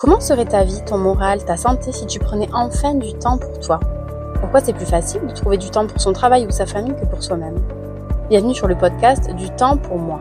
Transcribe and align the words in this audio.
Comment 0.00 0.20
serait 0.20 0.44
ta 0.44 0.62
vie, 0.62 0.80
ton 0.86 0.96
moral, 0.96 1.44
ta 1.44 1.56
santé 1.56 1.90
si 1.90 2.06
tu 2.06 2.20
prenais 2.20 2.48
enfin 2.54 2.94
du 2.94 3.14
temps 3.14 3.36
pour 3.36 3.58
toi? 3.58 3.80
Pourquoi 4.38 4.60
c'est 4.60 4.72
plus 4.72 4.86
facile 4.86 5.22
de 5.26 5.32
trouver 5.32 5.56
du 5.56 5.70
temps 5.70 5.88
pour 5.88 6.00
son 6.00 6.12
travail 6.12 6.46
ou 6.46 6.52
sa 6.52 6.66
famille 6.66 6.94
que 6.94 7.04
pour 7.04 7.20
soi-même? 7.20 7.56
Bienvenue 8.30 8.54
sur 8.54 8.68
le 8.68 8.76
podcast 8.76 9.28
Du 9.34 9.50
temps 9.50 9.76
pour 9.76 9.98
moi. 9.98 10.20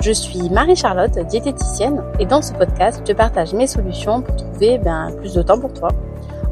Je 0.00 0.10
suis 0.10 0.48
Marie-Charlotte, 0.48 1.18
diététicienne, 1.26 2.02
et 2.18 2.24
dans 2.24 2.40
ce 2.40 2.54
podcast, 2.54 3.02
je 3.06 3.12
partage 3.12 3.52
mes 3.52 3.66
solutions 3.66 4.22
pour 4.22 4.36
trouver 4.36 4.78
ben, 4.78 5.10
plus 5.18 5.34
de 5.34 5.42
temps 5.42 5.60
pour 5.60 5.74
toi. 5.74 5.90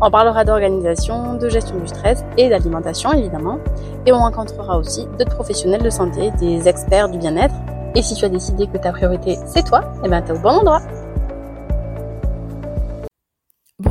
On 0.02 0.10
parlera 0.10 0.44
d'organisation, 0.44 1.38
de 1.38 1.48
gestion 1.48 1.78
du 1.78 1.88
stress 1.88 2.22
et 2.36 2.50
d'alimentation 2.50 3.14
évidemment, 3.14 3.60
et 4.04 4.12
on 4.12 4.18
rencontrera 4.18 4.76
aussi 4.76 5.06
d'autres 5.18 5.34
professionnels 5.34 5.82
de 5.82 5.88
santé, 5.88 6.32
des 6.38 6.68
experts 6.68 7.08
du 7.08 7.16
bien-être. 7.16 7.54
Et 7.94 8.02
si 8.02 8.14
tu 8.14 8.26
as 8.26 8.28
décidé 8.28 8.66
que 8.66 8.76
ta 8.76 8.92
priorité 8.92 9.38
c'est 9.46 9.64
toi, 9.64 9.80
eh 10.04 10.08
ben 10.10 10.20
t'es 10.20 10.32
au 10.32 10.38
bon 10.38 10.50
endroit. 10.50 10.82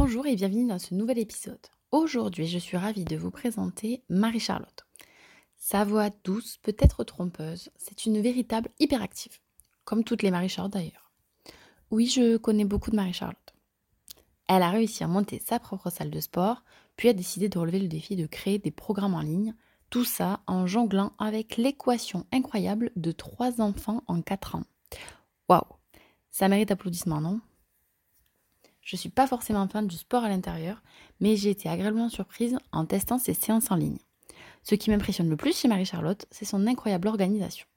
Bonjour 0.08 0.26
et 0.26 0.38
bienvenue 0.38 0.66
dans 0.66 0.80
ce 0.80 0.94
nouvel 0.94 1.18
épisode. 1.18 1.60
Aujourd'hui, 1.92 2.48
je 2.48 2.58
suis 2.58 2.78
ravie 2.78 3.04
de 3.04 3.18
vous 3.18 3.30
présenter 3.30 4.04
Marie-Charlotte. 4.08 4.86
Sa 5.58 5.84
voix 5.84 6.10
douce, 6.24 6.60
peut-être 6.62 7.04
trompeuse, 7.04 7.70
c'est 7.76 8.06
une 8.06 8.22
véritable 8.22 8.70
hyperactive, 8.80 9.40
comme 9.84 10.06
toutes 10.06 10.24
les 10.24 10.32
Marie-Charlotte 10.32 10.72
d'ailleurs. 10.72 11.12
Oui, 11.92 12.08
je 12.08 12.38
connais 12.38 12.64
beaucoup 12.64 12.90
de 12.90 12.96
Marie-Charlotte. 12.96 13.54
Elle 14.48 14.62
a 14.64 14.70
réussi 14.70 15.04
à 15.04 15.08
monter 15.08 15.42
sa 15.46 15.60
propre 15.60 15.90
salle 15.90 16.10
de 16.10 16.22
sport, 16.22 16.64
puis 16.96 17.10
a 17.10 17.14
décidé 17.14 17.50
de 17.50 17.60
relever 17.60 17.80
le 17.80 17.90
défi 17.90 18.16
de 18.16 18.28
créer 18.28 18.60
des 18.60 18.72
programmes 18.72 19.14
en 19.14 19.20
ligne, 19.20 19.56
tout 19.90 20.06
ça 20.06 20.40
en 20.48 20.68
jonglant 20.68 21.12
avec 21.20 21.58
l'équation 21.58 22.26
incroyable 22.32 22.92
de 22.96 23.12
trois 23.12 23.60
enfants 23.60 24.04
en 24.08 24.22
quatre 24.22 24.56
ans. 24.56 24.64
Waouh 25.50 25.68
Ça 26.32 26.48
mérite 26.48 26.72
applaudissements, 26.72 27.20
non? 27.20 27.42
Je 28.88 28.96
ne 28.96 29.00
suis 29.00 29.10
pas 29.10 29.28
forcément 29.28 29.68
fan 29.68 29.86
du 29.86 29.98
sport 29.98 30.24
à 30.24 30.30
l'intérieur, 30.30 30.82
mais 31.20 31.36
j'ai 31.36 31.50
été 31.50 31.68
agréablement 31.68 32.08
surprise 32.08 32.58
en 32.72 32.86
testant 32.86 33.20
ces 33.20 33.34
séances 33.34 33.70
en 33.70 33.76
ligne. 33.76 33.98
Ce 34.64 34.76
qui 34.76 34.90
m'impressionne 34.90 35.30
le 35.30 35.36
plus 35.36 35.58
chez 35.60 35.68
Marie-Charlotte, 35.68 36.26
c'est 36.32 36.46
son 36.46 36.66
incroyable 36.68 37.10
organisation. 37.10 37.68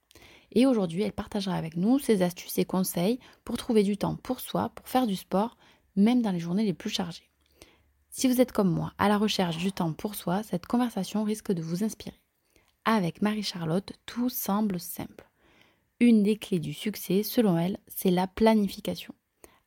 Et 0.52 0.66
aujourd'hui, 0.66 1.02
elle 1.02 1.12
partagera 1.12 1.56
avec 1.56 1.76
nous 1.76 1.98
ses 1.98 2.22
astuces 2.22 2.58
et 2.58 2.64
conseils 2.64 3.18
pour 3.44 3.56
trouver 3.56 3.82
du 3.82 3.96
temps 3.96 4.14
pour 4.14 4.38
soi, 4.38 4.68
pour 4.68 4.86
faire 4.86 5.08
du 5.08 5.16
sport, 5.16 5.56
même 5.96 6.22
dans 6.22 6.30
les 6.30 6.38
journées 6.38 6.64
les 6.64 6.74
plus 6.74 6.90
chargées. 6.90 7.28
Si 8.10 8.28
vous 8.28 8.40
êtes 8.40 8.52
comme 8.52 8.70
moi 8.70 8.92
à 8.96 9.08
la 9.08 9.18
recherche 9.18 9.56
du 9.56 9.72
temps 9.72 9.92
pour 9.92 10.14
soi, 10.14 10.44
cette 10.44 10.66
conversation 10.66 11.24
risque 11.24 11.50
de 11.50 11.60
vous 11.60 11.82
inspirer. 11.82 12.20
Avec 12.84 13.20
Marie-Charlotte, 13.20 13.94
tout 14.06 14.28
semble 14.28 14.78
simple. 14.78 15.28
Une 15.98 16.22
des 16.22 16.36
clés 16.36 16.60
du 16.60 16.72
succès, 16.72 17.24
selon 17.24 17.58
elle, 17.58 17.78
c'est 17.88 18.12
la 18.12 18.28
planification. 18.28 19.12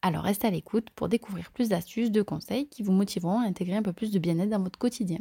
Alors 0.06 0.24
restez 0.24 0.48
à 0.48 0.52
l'écoute 0.52 0.90
pour 0.90 1.08
découvrir 1.08 1.50
plus 1.54 1.70
d'astuces, 1.70 2.12
de 2.12 2.22
conseils 2.22 2.68
qui 2.68 2.84
vous 2.84 2.92
motiveront 2.92 3.40
à 3.40 3.46
intégrer 3.46 3.78
un 3.78 3.82
peu 3.82 3.94
plus 3.94 4.12
de 4.12 4.20
bien-être 4.20 4.50
dans 4.50 4.62
votre 4.62 4.78
quotidien. 4.78 5.20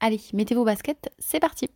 Allez, 0.00 0.20
mettez 0.32 0.56
vos 0.56 0.64
baskets, 0.64 1.14
c'est 1.20 1.38
parti 1.38 1.70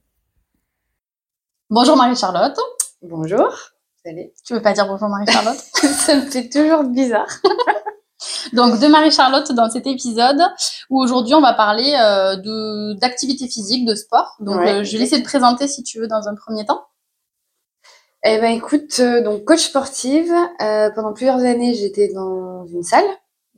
Bonjour 1.71 1.97
Marie-Charlotte. 1.97 2.59
Bonjour. 3.03 3.57
Salut. 4.05 4.33
Tu 4.45 4.53
veux 4.53 4.61
pas 4.61 4.73
dire 4.73 4.89
bonjour 4.89 5.09
Marie-Charlotte? 5.09 5.59
Ça 5.75 6.17
me 6.17 6.23
fait 6.23 6.49
toujours 6.49 6.83
bizarre. 6.83 7.29
Donc 8.53 8.81
de 8.81 8.89
Marie-Charlotte 8.89 9.53
dans 9.53 9.71
cet 9.71 9.87
épisode 9.87 10.43
où 10.91 11.01
aujourd'hui 11.01 11.35
on 11.35 11.41
va 11.41 11.55
parler 11.55 11.95
euh, 12.01 12.95
d'activité 12.95 13.47
physique, 13.47 13.87
de 13.87 13.95
sport. 13.95 14.35
Donc 14.41 14.57
euh, 14.57 14.83
je 14.83 14.91
vais 14.91 14.99
laisser 14.99 15.23
te 15.23 15.25
présenter 15.25 15.69
si 15.69 15.85
tu 15.85 16.01
veux 16.01 16.09
dans 16.09 16.27
un 16.27 16.35
premier 16.35 16.67
temps. 16.67 16.85
Eh 18.25 18.39
ben 18.39 18.51
écoute, 18.53 18.99
euh, 18.99 19.23
donc 19.23 19.45
coach 19.45 19.61
sportive, 19.61 20.33
euh, 20.61 20.91
pendant 20.91 21.13
plusieurs 21.13 21.39
années 21.39 21.75
j'étais 21.75 22.09
dans 22.13 22.67
une 22.67 22.83
salle. 22.83 23.05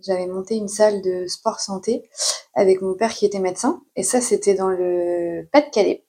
J'avais 0.02 0.26
monté 0.26 0.56
une 0.56 0.68
salle 0.68 1.00
de 1.02 1.26
sport 1.26 1.60
santé 1.60 2.10
avec 2.54 2.82
mon 2.82 2.94
père 2.94 3.10
qui 3.12 3.24
était 3.24 3.38
médecin. 3.38 3.82
Et 3.96 4.02
ça 4.02 4.20
c'était 4.20 4.54
dans 4.54 4.68
le 4.68 5.48
Pas-de-Calais. 5.52 6.04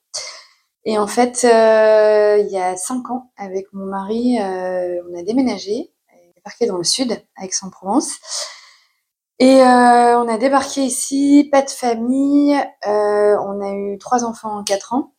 Et 0.86 0.98
en 0.98 1.08
fait, 1.08 1.46
euh, 1.46 2.38
il 2.40 2.52
y 2.52 2.58
a 2.58 2.76
cinq 2.76 3.10
ans, 3.12 3.32
avec 3.38 3.68
mon 3.74 3.86
mari, 3.86 4.38
on 4.40 5.20
a 5.20 5.24
déménagé, 5.24 5.94
débarqué 6.36 6.66
dans 6.66 6.78
le 6.78 6.84
sud, 6.84 7.22
Aix-en-Provence. 7.42 8.12
Et 9.40 9.62
on 9.62 10.28
a 10.28 10.38
débarqué 10.38 10.82
ici, 10.82 11.48
pas 11.52 11.62
de 11.62 11.70
famille, 11.70 12.56
on 12.86 13.62
a 13.62 13.74
eu 13.74 13.98
trois 14.00 14.24
enfants 14.26 14.58
en 14.60 14.64
quatre 14.64 14.94
ans. 14.94 15.14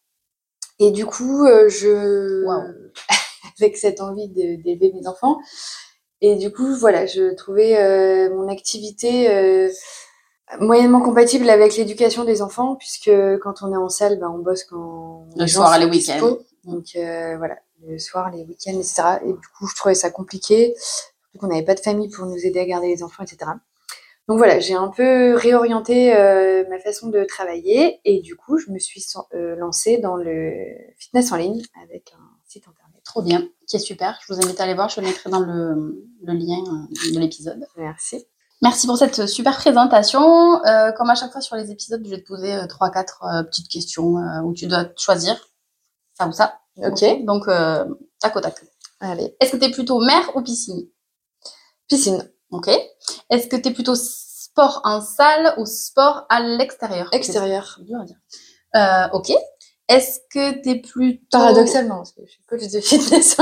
Et 0.78 0.90
du 0.90 1.06
coup, 1.06 1.46
je, 1.68 2.44
avec 3.60 3.76
cette 3.76 4.00
envie 4.00 4.28
d'élever 4.28 4.92
mes 4.92 5.06
enfants. 5.06 5.38
Et 6.22 6.36
du 6.36 6.52
coup, 6.52 6.76
voilà, 6.76 7.04
je 7.04 7.34
trouvais 7.34 7.76
euh, 7.76 8.32
mon 8.32 8.48
activité 8.48 9.28
euh, 9.28 9.68
moyennement 10.60 11.00
compatible 11.00 11.50
avec 11.50 11.76
l'éducation 11.76 12.24
des 12.24 12.42
enfants, 12.42 12.76
puisque 12.76 13.10
quand 13.42 13.62
on 13.62 13.72
est 13.72 13.76
en 13.76 13.88
salle, 13.88 14.20
ben, 14.20 14.30
on 14.30 14.38
bosse 14.38 14.62
quand 14.62 15.26
le 15.36 15.46
soir, 15.48 15.76
les 15.80 15.86
week-ends. 15.86 16.38
Donc 16.62 16.94
euh, 16.94 17.36
voilà, 17.38 17.58
le 17.84 17.98
soir, 17.98 18.30
les 18.30 18.44
week-ends, 18.44 18.78
etc. 18.78 19.02
Et 19.24 19.32
du 19.32 19.48
coup, 19.58 19.66
je 19.66 19.74
trouvais 19.74 19.96
ça 19.96 20.10
compliqué, 20.10 20.76
qu'on 21.40 21.48
n'avait 21.48 21.64
pas 21.64 21.74
de 21.74 21.80
famille 21.80 22.08
pour 22.08 22.24
nous 22.26 22.38
aider 22.46 22.60
à 22.60 22.66
garder 22.66 22.86
les 22.86 23.02
enfants, 23.02 23.24
etc. 23.24 23.50
Donc 24.28 24.38
voilà, 24.38 24.60
j'ai 24.60 24.74
un 24.74 24.88
peu 24.88 25.34
réorienté 25.34 26.14
ma 26.70 26.78
façon 26.78 27.08
de 27.08 27.24
travailler 27.24 28.00
et 28.04 28.20
du 28.20 28.36
coup, 28.36 28.58
je 28.58 28.70
me 28.70 28.78
suis 28.78 29.04
lancée 29.32 29.98
dans 29.98 30.14
le 30.14 30.52
fitness 30.98 31.32
en 31.32 31.36
ligne 31.36 31.62
avec 31.82 32.14
un 32.16 32.31
Trop 33.12 33.20
bien, 33.20 33.46
qui 33.68 33.76
est 33.76 33.78
super. 33.78 34.18
Je 34.26 34.32
vous 34.32 34.40
invite 34.40 34.58
à 34.58 34.62
aller 34.62 34.72
voir, 34.72 34.88
je 34.88 34.98
le 34.98 35.06
mettrai 35.06 35.28
dans 35.28 35.40
le, 35.40 36.02
lien 36.22 36.64
euh, 36.66 37.12
de 37.12 37.20
l'épisode. 37.20 37.62
Merci. 37.76 38.24
Merci 38.62 38.86
pour 38.86 38.96
cette 38.96 39.26
super 39.26 39.54
présentation. 39.58 40.64
Euh, 40.64 40.92
comme 40.92 41.10
à 41.10 41.14
chaque 41.14 41.30
fois 41.30 41.42
sur 41.42 41.56
les 41.56 41.70
épisodes, 41.70 42.00
je 42.02 42.08
vais 42.08 42.22
te 42.22 42.26
poser 42.26 42.54
euh, 42.54 42.66
trois, 42.66 42.90
quatre 42.90 43.22
petites 43.50 43.68
questions 43.68 44.14
où 44.44 44.54
tu 44.54 44.66
dois 44.66 44.86
choisir 44.96 45.36
ça 46.14 46.26
ou 46.26 46.32
ça. 46.32 46.58
Ok. 46.78 47.04
Donc, 47.26 47.48
tac 48.18 48.34
au 48.34 48.40
tac. 48.40 48.64
Allez. 49.00 49.36
Est-ce 49.40 49.52
que 49.52 49.56
tu 49.58 49.66
es 49.66 49.70
plutôt 49.70 50.00
mer 50.00 50.34
ou 50.34 50.40
piscine? 50.40 50.88
Piscine. 51.88 52.26
Ok. 52.50 52.70
Est-ce 53.28 53.46
que 53.46 53.56
tu 53.56 53.68
es 53.68 53.72
plutôt 53.74 53.94
sport 53.94 54.80
en 54.84 55.02
salle 55.02 55.52
ou 55.58 55.66
sport 55.66 56.24
à 56.30 56.40
l'extérieur? 56.40 57.10
Extérieur. 57.12 57.78
Dur 57.82 58.00
à 58.00 58.04
dire. 58.06 59.10
ok. 59.12 59.32
Est-ce 59.94 60.20
que 60.30 60.62
tu 60.62 60.70
es 60.70 60.80
plutôt... 60.80 61.26
Paradoxalement, 61.38 61.96
parce 61.96 62.12
que 62.12 62.22
je 62.24 62.30
suis 62.30 62.42
coach 62.44 62.66
de 62.68 62.80
fitness 62.80 63.36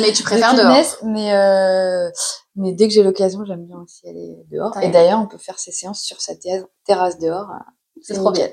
Mais 0.00 0.12
tu 0.12 0.22
préfères 0.22 0.54
dehors 0.54 0.66
mais, 1.04 1.32
euh, 1.34 2.10
mais 2.56 2.72
dès 2.72 2.88
que 2.88 2.94
j'ai 2.94 3.02
l'occasion, 3.02 3.44
j'aime 3.44 3.66
bien 3.66 3.78
aussi 3.80 4.08
aller 4.08 4.36
dehors. 4.50 4.76
Et 4.82 4.90
d'ailleurs, 4.90 5.20
on 5.20 5.26
peut 5.26 5.38
faire 5.38 5.58
ces 5.58 5.72
séances 5.72 6.02
sur 6.02 6.20
sa 6.20 6.32
terrasse 6.84 7.18
dehors. 7.18 7.48
C'est 8.02 8.14
trop 8.14 8.32
bien. 8.32 8.48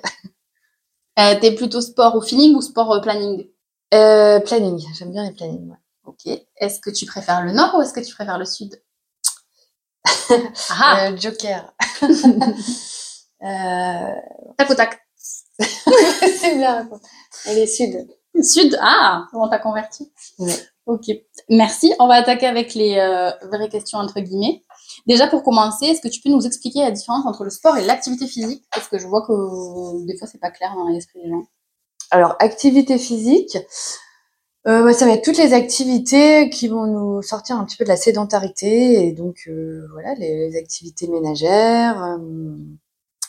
euh, 1.20 1.36
T'es 1.40 1.52
plutôt 1.54 1.82
sport 1.82 2.16
au 2.16 2.22
feeling 2.22 2.56
ou 2.56 2.62
sport 2.62 2.90
au 2.90 3.02
planning? 3.02 3.48
Euh, 3.94 4.40
Planning, 4.42 4.82
j'aime 4.98 5.12
bien 5.12 5.24
les 5.24 5.32
plannings. 5.32 5.74
Ok. 6.06 6.26
Est-ce 6.58 6.80
que 6.80 6.90
tu 6.90 7.06
préfères 7.06 7.44
le 7.44 7.52
nord 7.52 7.76
ou 7.76 7.82
est-ce 7.82 7.94
que 7.94 8.00
tu 8.02 8.14
préfères 8.14 8.38
le 8.38 8.46
sud? 8.46 8.82
Ah. 10.70 11.08
euh, 11.08 11.18
Joker. 11.18 11.74
Tac 14.58 14.70
au 14.70 14.74
tac. 14.76 15.00
c'est 16.40 16.56
bien. 16.56 16.90
Elle 17.46 17.58
est 17.60 17.68
sud. 17.68 18.08
Sud 18.42 18.78
Ah, 18.82 19.26
comment 19.32 19.48
t'as 19.48 19.60
converti 19.60 20.12
Ok. 20.86 21.06
Merci. 21.50 21.94
On 22.00 22.08
va 22.08 22.16
attaquer 22.16 22.48
avec 22.48 22.74
les 22.74 22.98
euh, 22.98 23.32
vraies 23.52 23.70
questions 23.70 23.98
entre 24.00 24.20
guillemets. 24.20 24.64
Déjà 25.06 25.28
pour 25.28 25.44
commencer, 25.44 25.86
est-ce 25.88 26.02
que 26.02 26.08
tu 26.08 26.22
peux 26.22 26.30
nous 26.30 26.46
expliquer 26.46 26.80
la 26.80 26.92
différence 26.92 27.26
entre 27.26 27.44
le 27.44 27.50
sport 27.50 27.78
et 27.78 27.86
l'activité 27.86 28.28
physique? 28.28 28.64
Parce 28.74 28.88
que 28.88 28.98
je 28.98 29.08
vois 29.08 29.26
que 29.26 29.34
euh, 29.34 30.06
des 30.06 30.18
fois 30.18 30.28
c'est 30.28 30.40
pas 30.40 30.52
clair 30.52 30.74
dans 30.76 30.88
l'esprit 30.88 31.22
des 31.22 31.30
gens. 31.30 31.44
Alors 32.10 32.36
activité 32.40 32.98
physique, 32.98 33.58
euh, 34.68 34.94
ça 34.94 35.06
va 35.06 35.14
être 35.14 35.26
toutes 35.26 35.38
les 35.38 35.54
activités 35.54 36.50
qui 36.50 36.70
vont 36.70 36.86
nous 36.86 37.22
sortir 37.22 37.58
un 37.58 37.66
petit 37.66 37.76
peu 37.76 37.84
de 37.84 37.90
la 37.90 37.98
sédentarité 37.98 39.08
et 39.08 39.12
donc 39.12 39.50
voilà 39.92 40.14
les, 40.16 40.56
activités 40.56 41.08
ménagères, 41.08 42.18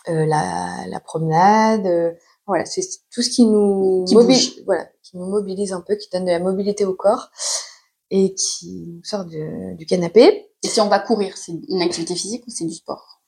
la, 0.08 0.87
la, 0.87 1.00
promenade, 1.00 2.16
voilà, 2.46 2.64
c'est 2.64 2.82
tout 3.12 3.22
ce 3.22 3.31
qui 3.31 3.44
nous, 3.44 4.05
mobilise, 4.10 4.62
voilà, 4.64 4.87
qui 5.02 5.16
nous 5.16 5.26
mobilise 5.26 5.72
un 5.72 5.81
peu, 5.81 5.96
qui 5.96 6.08
donne 6.10 6.25
de 6.25 6.31
la 6.31 6.38
mobilité 6.38 6.84
au 6.84 6.94
corps 6.94 7.31
et 8.10 8.34
qui 8.34 8.87
nous 8.88 9.05
sort 9.05 9.25
du 9.25 9.87
canapé. 9.87 10.50
Et 10.62 10.69
si 10.69 10.81
on 10.81 10.88
va 10.88 10.99
courir, 10.99 11.37
c'est 11.37 11.52
une 11.69 11.82
activité 11.82 12.14
physique 12.14 12.44
ou 12.46 12.50
c'est 12.50 12.64
du 12.64 12.75
sport? 12.75 13.20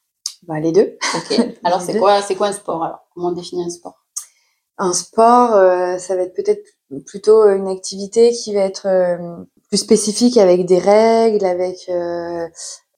Bah, 0.44 0.58
Les 0.58 0.72
deux. 0.72 0.96
Alors 1.64 1.82
c'est 1.82 1.98
quoi, 1.98 2.22
c'est 2.22 2.34
quoi 2.34 2.48
un 2.48 2.52
sport 2.52 2.82
alors? 2.82 3.00
Comment 3.14 3.28
on 3.28 3.32
définit 3.32 3.64
un 3.64 3.70
sport? 3.70 4.00
Un 4.78 4.94
sport, 4.94 5.54
euh, 5.54 5.98
ça 5.98 6.16
va 6.16 6.22
être 6.22 6.34
peut-être 6.34 6.64
plutôt 7.06 7.44
une 7.44 7.68
activité 7.68 8.32
qui 8.32 8.54
va 8.54 8.62
être 8.62 8.86
euh, 8.86 9.44
plus 9.68 9.76
spécifique 9.76 10.38
avec 10.38 10.64
des 10.64 10.78
règles, 10.78 11.44
avec. 11.44 11.76
Euh, 11.90 12.48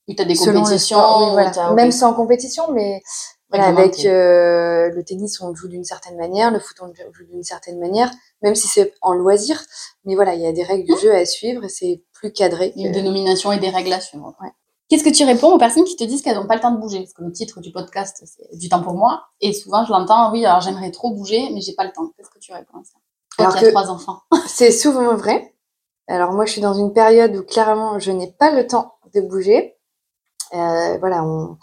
tu 0.09 0.23
as 0.23 0.25
des 0.25 0.37
compétitions. 0.37 1.33
voilà. 1.33 1.73
Même 1.75 1.91
sans 1.91 2.15
compétition, 2.15 2.71
mais 2.73 3.03
avec 3.61 4.05
euh, 4.05 4.91
le 4.91 5.05
tennis, 5.05 5.41
on 5.41 5.55
joue 5.55 5.69
d'une 5.69 5.85
certaine 5.85 6.17
manière, 6.17 6.51
le 6.51 6.59
foot, 6.59 6.77
on 6.81 6.93
joue 7.13 7.25
d'une 7.25 7.43
certaine 7.43 7.79
manière, 7.79 8.11
même 8.43 8.55
si 8.55 8.69
c'est 8.69 8.95
en 9.03 9.13
loisir. 9.13 9.63
Mais 10.05 10.15
voilà, 10.15 10.35
il 10.35 10.41
y 10.41 10.47
a 10.47 10.53
des 10.53 10.63
règles 10.63 10.93
du 10.93 10.99
jeu 11.01 11.15
à 11.15 11.25
suivre 11.27 11.65
et 11.65 11.69
c'est 11.69 12.03
plus 12.13 12.33
cadré. 12.33 12.73
Une 12.77 12.93
dénomination 12.93 13.53
et 13.53 13.59
des 13.59 13.71
règles 13.71 13.93
à 13.93 14.01
suivre. 14.01 14.35
Ouais. 14.41 14.51
Qu'est-ce 14.89 15.05
que 15.05 15.11
tu 15.11 15.25
réponds 15.25 15.53
aux 15.53 15.59
personnes 15.59 15.85
qui 15.85 15.97
te 15.97 16.05
disent 16.05 16.23
qu'elles 16.23 16.37
n'ont 16.37 16.47
pas 16.47 16.55
le 16.55 16.61
temps 16.61 16.73
de 16.73 16.81
bouger? 16.81 16.99
Parce 16.99 17.15
que 17.15 17.23
le 17.23 17.33
titre 17.33 17.61
du 17.61 17.73
podcast, 17.73 18.23
c'est 18.27 18.59
du 18.59 18.69
temps 18.69 18.83
pour 18.83 18.95
moi. 18.95 19.25
Et 19.41 19.53
souvent, 19.53 19.85
je 19.85 19.91
l'entends, 19.91 20.31
oui, 20.33 20.45
alors 20.45 20.61
j'aimerais 20.61 20.91
trop 20.91 21.15
bouger, 21.15 21.49
mais 21.53 21.61
j'ai 21.61 21.75
pas 21.75 21.85
le 21.85 21.93
temps. 21.93 22.11
Qu'est-ce 22.17 22.31
que 22.31 22.39
tu 22.39 22.53
réponds 22.53 22.79
à 22.79 22.85
ça? 22.85 22.99
Alors 23.39 23.57
trois 23.57 23.91
enfants. 23.91 24.21
c'est 24.47 24.71
souvent 24.71 25.15
vrai. 25.17 25.55
Alors 26.09 26.33
moi, 26.33 26.45
je 26.45 26.53
suis 26.53 26.61
dans 26.61 26.75
une 26.75 26.93
période 26.93 27.35
où 27.35 27.43
clairement, 27.43 27.99
je 27.99 28.11
n'ai 28.11 28.31
pas 28.33 28.51
le 28.51 28.67
temps 28.67 28.95
de 29.15 29.21
bouger. 29.21 29.77
Euh, 30.55 30.99
voilà, 30.99 31.25
on, 31.25 31.57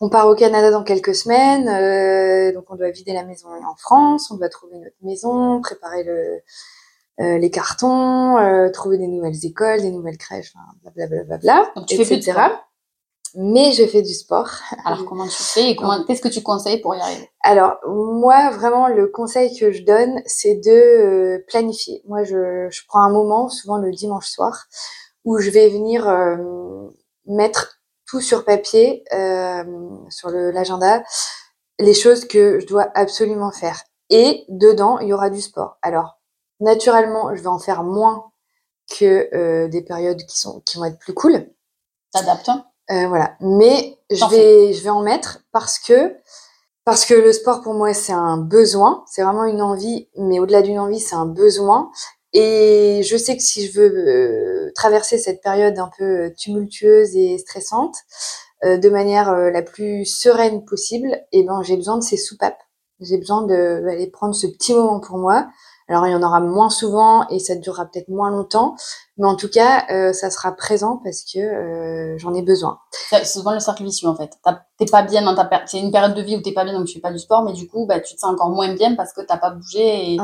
on, 0.00 0.08
part 0.08 0.28
au 0.28 0.34
Canada 0.34 0.70
dans 0.70 0.84
quelques 0.84 1.14
semaines, 1.14 1.68
euh, 1.68 2.52
donc 2.52 2.64
on 2.68 2.76
doit 2.76 2.90
vider 2.90 3.12
la 3.12 3.24
maison 3.24 3.48
en 3.48 3.76
France, 3.76 4.30
on 4.30 4.36
doit 4.36 4.48
trouver 4.48 4.78
notre 4.78 4.96
maison, 5.02 5.60
préparer 5.60 6.04
le, 6.04 6.42
euh, 7.18 7.38
les 7.38 7.50
cartons, 7.50 8.36
euh, 8.36 8.68
trouver 8.70 8.98
des 8.98 9.06
nouvelles 9.06 9.46
écoles, 9.46 9.80
des 9.80 9.90
nouvelles 9.90 10.18
crèches, 10.18 10.52
blablabla, 10.82 11.24
bla, 11.24 11.38
bla, 11.38 11.72
bla, 11.72 11.84
etc. 11.88 12.34
Mais 13.34 13.72
je 13.72 13.86
fais 13.86 14.02
du 14.02 14.12
sport. 14.12 14.50
Alors 14.84 15.06
comment 15.06 15.26
tu 15.26 15.42
fais 15.42 15.70
et 15.70 15.76
comment 15.76 16.04
qu'est-ce 16.04 16.20
que 16.20 16.28
tu 16.28 16.42
conseilles 16.42 16.80
pour 16.80 16.94
y 16.94 17.00
arriver? 17.00 17.30
Alors 17.42 17.78
moi 17.86 18.50
vraiment 18.50 18.88
le 18.88 19.08
conseil 19.08 19.56
que 19.58 19.72
je 19.72 19.82
donne 19.82 20.20
c'est 20.26 20.56
de 20.56 20.70
euh, 20.70 21.44
planifier. 21.48 22.02
Moi 22.06 22.22
je, 22.24 22.68
je, 22.70 22.82
prends 22.86 23.02
un 23.02 23.10
moment, 23.10 23.48
souvent 23.48 23.78
le 23.78 23.90
dimanche 23.92 24.28
soir, 24.28 24.66
où 25.24 25.38
je 25.38 25.48
vais 25.48 25.70
venir 25.70 26.06
mettre 27.26 27.75
tout 28.06 28.20
sur 28.20 28.44
papier, 28.44 29.04
sur 30.10 30.30
l'agenda, 30.30 31.02
les 31.78 31.94
choses 31.94 32.24
que 32.24 32.60
je 32.60 32.66
dois 32.66 32.88
absolument 32.94 33.50
faire. 33.50 33.82
Et 34.10 34.44
dedans 34.48 34.98
il 34.98 35.08
y 35.08 35.12
aura 35.12 35.30
du 35.30 35.40
sport. 35.40 35.78
Alors 35.82 36.16
naturellement, 36.60 37.34
je 37.34 37.42
vais 37.42 37.48
en 37.48 37.58
faire 37.58 37.82
moins 37.82 38.30
que 38.98 39.28
euh, 39.34 39.68
des 39.68 39.82
périodes 39.82 40.22
qui 40.24 40.38
sont 40.38 40.60
qui 40.60 40.78
vont 40.78 40.84
être 40.84 40.98
plus 40.98 41.14
cool. 41.14 41.50
T'adaptes. 42.12 42.48
Hein 42.48 42.64
euh, 42.90 43.08
voilà, 43.08 43.36
mais 43.40 43.98
je 44.10 44.24
vais 44.30 44.72
je 44.72 44.82
vais 44.82 44.90
en 44.90 45.02
mettre 45.02 45.40
parce 45.52 45.78
que 45.78 46.14
parce 46.84 47.04
que 47.04 47.14
le 47.14 47.32
sport 47.32 47.62
pour 47.62 47.74
moi 47.74 47.92
c'est 47.94 48.12
un 48.12 48.36
besoin, 48.36 49.04
c'est 49.10 49.22
vraiment 49.22 49.44
une 49.44 49.60
envie, 49.60 50.08
mais 50.16 50.38
au-delà 50.38 50.62
d'une 50.62 50.78
envie 50.78 51.00
c'est 51.00 51.16
un 51.16 51.26
besoin. 51.26 51.90
Et 52.32 53.02
je 53.04 53.16
sais 53.16 53.36
que 53.36 53.42
si 53.42 53.66
je 53.66 53.78
veux 53.78 53.90
euh, 53.90 54.72
traverser 54.74 55.18
cette 55.18 55.42
période 55.42 55.78
un 55.78 55.90
peu 55.98 56.32
tumultueuse 56.38 57.16
et 57.16 57.38
stressante 57.38 57.94
de 58.64 58.88
manière 58.88 59.32
la 59.32 59.62
plus 59.62 60.06
sereine 60.06 60.64
possible, 60.64 61.08
et 61.30 61.40
eh 61.40 61.44
ben 61.44 61.62
j'ai 61.62 61.76
besoin 61.76 61.98
de 61.98 62.02
ces 62.02 62.16
soupapes. 62.16 62.58
J'ai 63.00 63.18
besoin 63.18 63.46
d'aller 63.46 64.06
prendre 64.10 64.34
ce 64.34 64.46
petit 64.46 64.72
moment 64.72 64.98
pour 64.98 65.18
moi 65.18 65.46
alors 65.88 66.06
il 66.06 66.12
y 66.12 66.14
en 66.14 66.22
aura 66.22 66.40
moins 66.40 66.68
souvent 66.68 67.28
et 67.28 67.38
ça 67.38 67.54
durera 67.54 67.86
peut-être 67.86 68.08
moins 68.08 68.30
longtemps, 68.30 68.74
mais 69.18 69.26
en 69.26 69.36
tout 69.36 69.48
cas 69.48 69.86
euh, 69.90 70.12
ça 70.12 70.30
sera 70.30 70.52
présent 70.52 71.00
parce 71.04 71.22
que 71.22 71.38
euh, 71.38 72.18
j'en 72.18 72.34
ai 72.34 72.42
besoin. 72.42 72.80
C'est 73.10 73.24
souvent 73.24 73.52
le 73.52 73.60
cercle 73.60 73.84
vicieux 73.84 74.08
en 74.08 74.16
fait. 74.16 74.30
T'es 74.78 74.86
pas 74.86 75.02
bien 75.02 75.22
dans 75.22 75.36
ta 75.36 75.48
c'est 75.66 75.78
une 75.78 75.92
période 75.92 76.14
de 76.14 76.22
vie 76.22 76.36
où 76.36 76.40
t'es 76.40 76.52
pas 76.52 76.64
bien 76.64 76.76
donc 76.76 76.86
tu 76.86 76.94
fais 76.94 77.00
pas 77.00 77.12
du 77.12 77.20
sport, 77.20 77.44
mais 77.44 77.52
du 77.52 77.68
coup 77.68 77.86
bah, 77.86 78.00
tu 78.00 78.14
te 78.14 78.20
sens 78.20 78.32
encore 78.32 78.50
moins 78.50 78.72
bien 78.74 78.96
parce 78.96 79.12
que 79.12 79.20
t'as 79.20 79.38
pas 79.38 79.50
bougé 79.50 80.14
et 80.14 80.18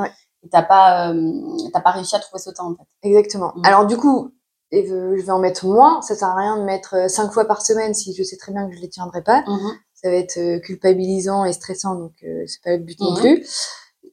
t'as 0.51 0.63
pas 0.63 1.13
euh, 1.13 1.33
t'as 1.73 1.81
pas 1.81 1.91
réussi 1.91 2.17
à 2.17 2.19
trouver 2.19 2.41
ce 2.43 2.51
temps 2.51 2.71
en 2.71 2.75
fait. 2.75 3.09
Exactement. 3.09 3.53
Mmh. 3.57 3.65
Alors 3.65 3.87
du 3.87 3.97
coup 3.97 4.33
je 4.73 5.23
vais 5.23 5.31
en 5.31 5.39
mettre 5.39 5.67
moins. 5.67 6.01
Ça 6.03 6.15
sert 6.15 6.29
à 6.29 6.35
rien 6.35 6.57
de 6.57 6.63
mettre 6.63 7.11
cinq 7.11 7.31
fois 7.31 7.45
par 7.45 7.61
semaine 7.63 7.93
si 7.93 8.15
je 8.15 8.23
sais 8.23 8.37
très 8.37 8.53
bien 8.53 8.69
que 8.69 8.75
je 8.75 8.81
les 8.81 8.89
tiendrai 8.89 9.23
pas. 9.23 9.43
Mmh 9.47 9.73
ça 9.95 10.11
va 10.11 10.17
être 10.17 10.59
culpabilisant 10.63 11.45
et 11.45 11.53
stressant, 11.53 11.95
donc 11.95 12.13
c'est 12.49 12.61
pas 12.65 12.73
le 12.73 12.83
but 12.83 12.99
non 12.99 13.15
plus 13.15 13.47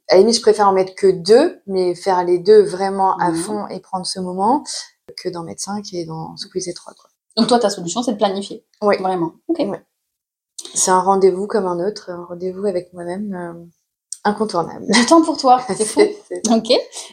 à 0.10 0.16
la 0.16 0.20
limite, 0.20 0.36
je 0.36 0.42
préfère 0.42 0.68
en 0.68 0.74
mettre 0.74 0.96
que 0.96 1.08
deux, 1.08 1.62
mais 1.68 1.94
faire 1.96 2.24
les 2.24 2.40
deux 2.40 2.62
vraiment 2.62 3.16
à 3.18 3.30
mhm. 3.30 3.36
fond 3.36 3.68
et 3.68 3.80
prendre 3.80 4.06
ce 4.06 4.20
moment 4.20 4.64
que 5.18 5.30
d'en 5.30 5.44
mettre 5.44 5.62
cinq 5.62 5.94
et 5.94 6.06
d'en 6.06 6.36
squeezer 6.36 6.74
trois. 6.74 6.94
Quoi. 6.94 7.10
Donc 7.38 7.48
toi, 7.48 7.60
ta 7.60 7.70
solution, 7.70 8.02
c'est 8.02 8.14
de 8.14 8.18
planifier. 8.18 8.66
Oui. 8.82 8.98
Vraiment. 8.98 9.34
Ok. 9.48 9.62
C'est 10.74 10.92
un 10.92 11.00
rendez-vous 11.00 11.48
comme 11.48 11.66
un 11.66 11.80
autre, 11.86 12.10
un 12.10 12.26
rendez-vous 12.26 12.66
avec 12.66 12.92
moi-même 12.94 13.34
euh, 13.34 13.66
incontournable. 14.24 14.86
Du 14.90 15.06
temps 15.06 15.22
pour 15.22 15.38
toi, 15.38 15.62
c'est 15.76 15.86
fou. 15.86 16.02
ok. 16.52 16.72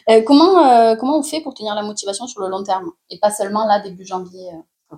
Euh, 0.09 0.21
comment 0.25 0.65
euh, 0.65 0.95
comment 0.95 1.19
on 1.19 1.23
fait 1.23 1.41
pour 1.41 1.53
tenir 1.53 1.75
la 1.75 1.83
motivation 1.83 2.27
sur 2.27 2.41
le 2.41 2.49
long 2.49 2.63
terme 2.63 2.91
et 3.09 3.19
pas 3.19 3.31
seulement 3.31 3.65
là 3.65 3.79
début 3.79 4.05
janvier 4.05 4.49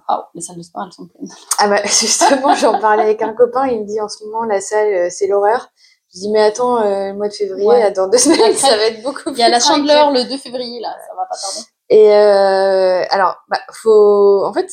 Oh, 0.07 0.21
les 0.35 0.41
salles 0.41 0.57
de 0.57 0.61
sport, 0.61 0.83
elles 0.85 0.93
sont 0.93 1.07
pleines. 1.07 1.27
Ah 1.57 1.67
bah 1.67 1.81
justement, 1.85 2.53
j'en 2.53 2.79
parlais 2.79 3.03
avec 3.03 3.23
un 3.23 3.33
copain, 3.33 3.65
il 3.67 3.81
me 3.81 3.85
dit 3.85 3.99
en 3.99 4.07
ce 4.07 4.23
moment 4.23 4.43
la 4.43 4.61
salle 4.61 5.11
c'est 5.11 5.27
l'horreur. 5.27 5.69
Je 6.13 6.21
dis, 6.21 6.29
mais 6.31 6.41
attends, 6.41 6.77
euh, 6.81 7.09
le 7.09 7.13
mois 7.13 7.27
de 7.27 7.33
février, 7.33 7.91
dans 7.91 8.07
deux 8.07 8.17
semaines, 8.17 8.55
ça 8.55 8.75
va 8.75 8.83
être 8.85 9.03
beaucoup 9.03 9.23
plus. 9.23 9.33
Il 9.33 9.39
y 9.39 9.43
a 9.43 9.49
la 9.49 9.59
chandeleur 9.59 10.09
le 10.09 10.23
2 10.23 10.37
février, 10.37 10.79
là, 10.79 10.89
ça 11.07 11.13
va 11.15 11.25
pas 11.25 11.35
tarder. 11.35 11.67
Et 11.89 12.11
euh, 12.13 13.03
alors, 13.09 13.37
bah, 13.47 13.59
faut, 13.73 14.43
en 14.43 14.53
fait, 14.53 14.69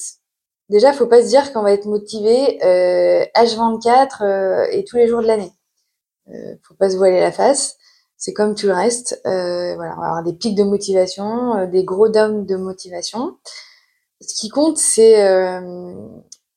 déjà, 0.71 0.95
faut 0.95 1.07
pas 1.07 1.23
se 1.23 1.29
dire 1.29 1.53
qu'on 1.53 1.63
va 1.63 1.73
être 1.73 1.87
motivé 1.87 2.59
euh, 2.65 3.25
H24 3.37 4.23
euh, 4.23 4.67
et 4.71 4.85
tous 4.85 4.97
les 4.97 5.09
jours 5.09 5.21
de 5.21 5.27
l'année. 5.27 5.53
Euh, 6.35 6.55
faut 6.63 6.75
pas 6.75 6.91
se 6.91 6.97
voiler 6.97 7.21
la 7.21 7.33
face. 7.33 7.77
C'est 8.17 8.33
comme 8.33 8.55
tout 8.55 8.67
le 8.67 8.73
reste. 8.73 9.21
Euh, 9.27 9.75
voilà, 9.77 9.95
on 9.97 10.01
va 10.01 10.07
avoir 10.07 10.23
des 10.23 10.33
pics 10.33 10.57
de 10.57 10.65
motivation, 10.65 11.67
des 11.67 11.85
gros 11.85 12.09
downs 12.09 12.47
de 12.47 12.57
motivation. 12.57 13.37
Ce 14.21 14.35
qui 14.35 14.49
compte, 14.49 14.79
c'est 14.79 15.23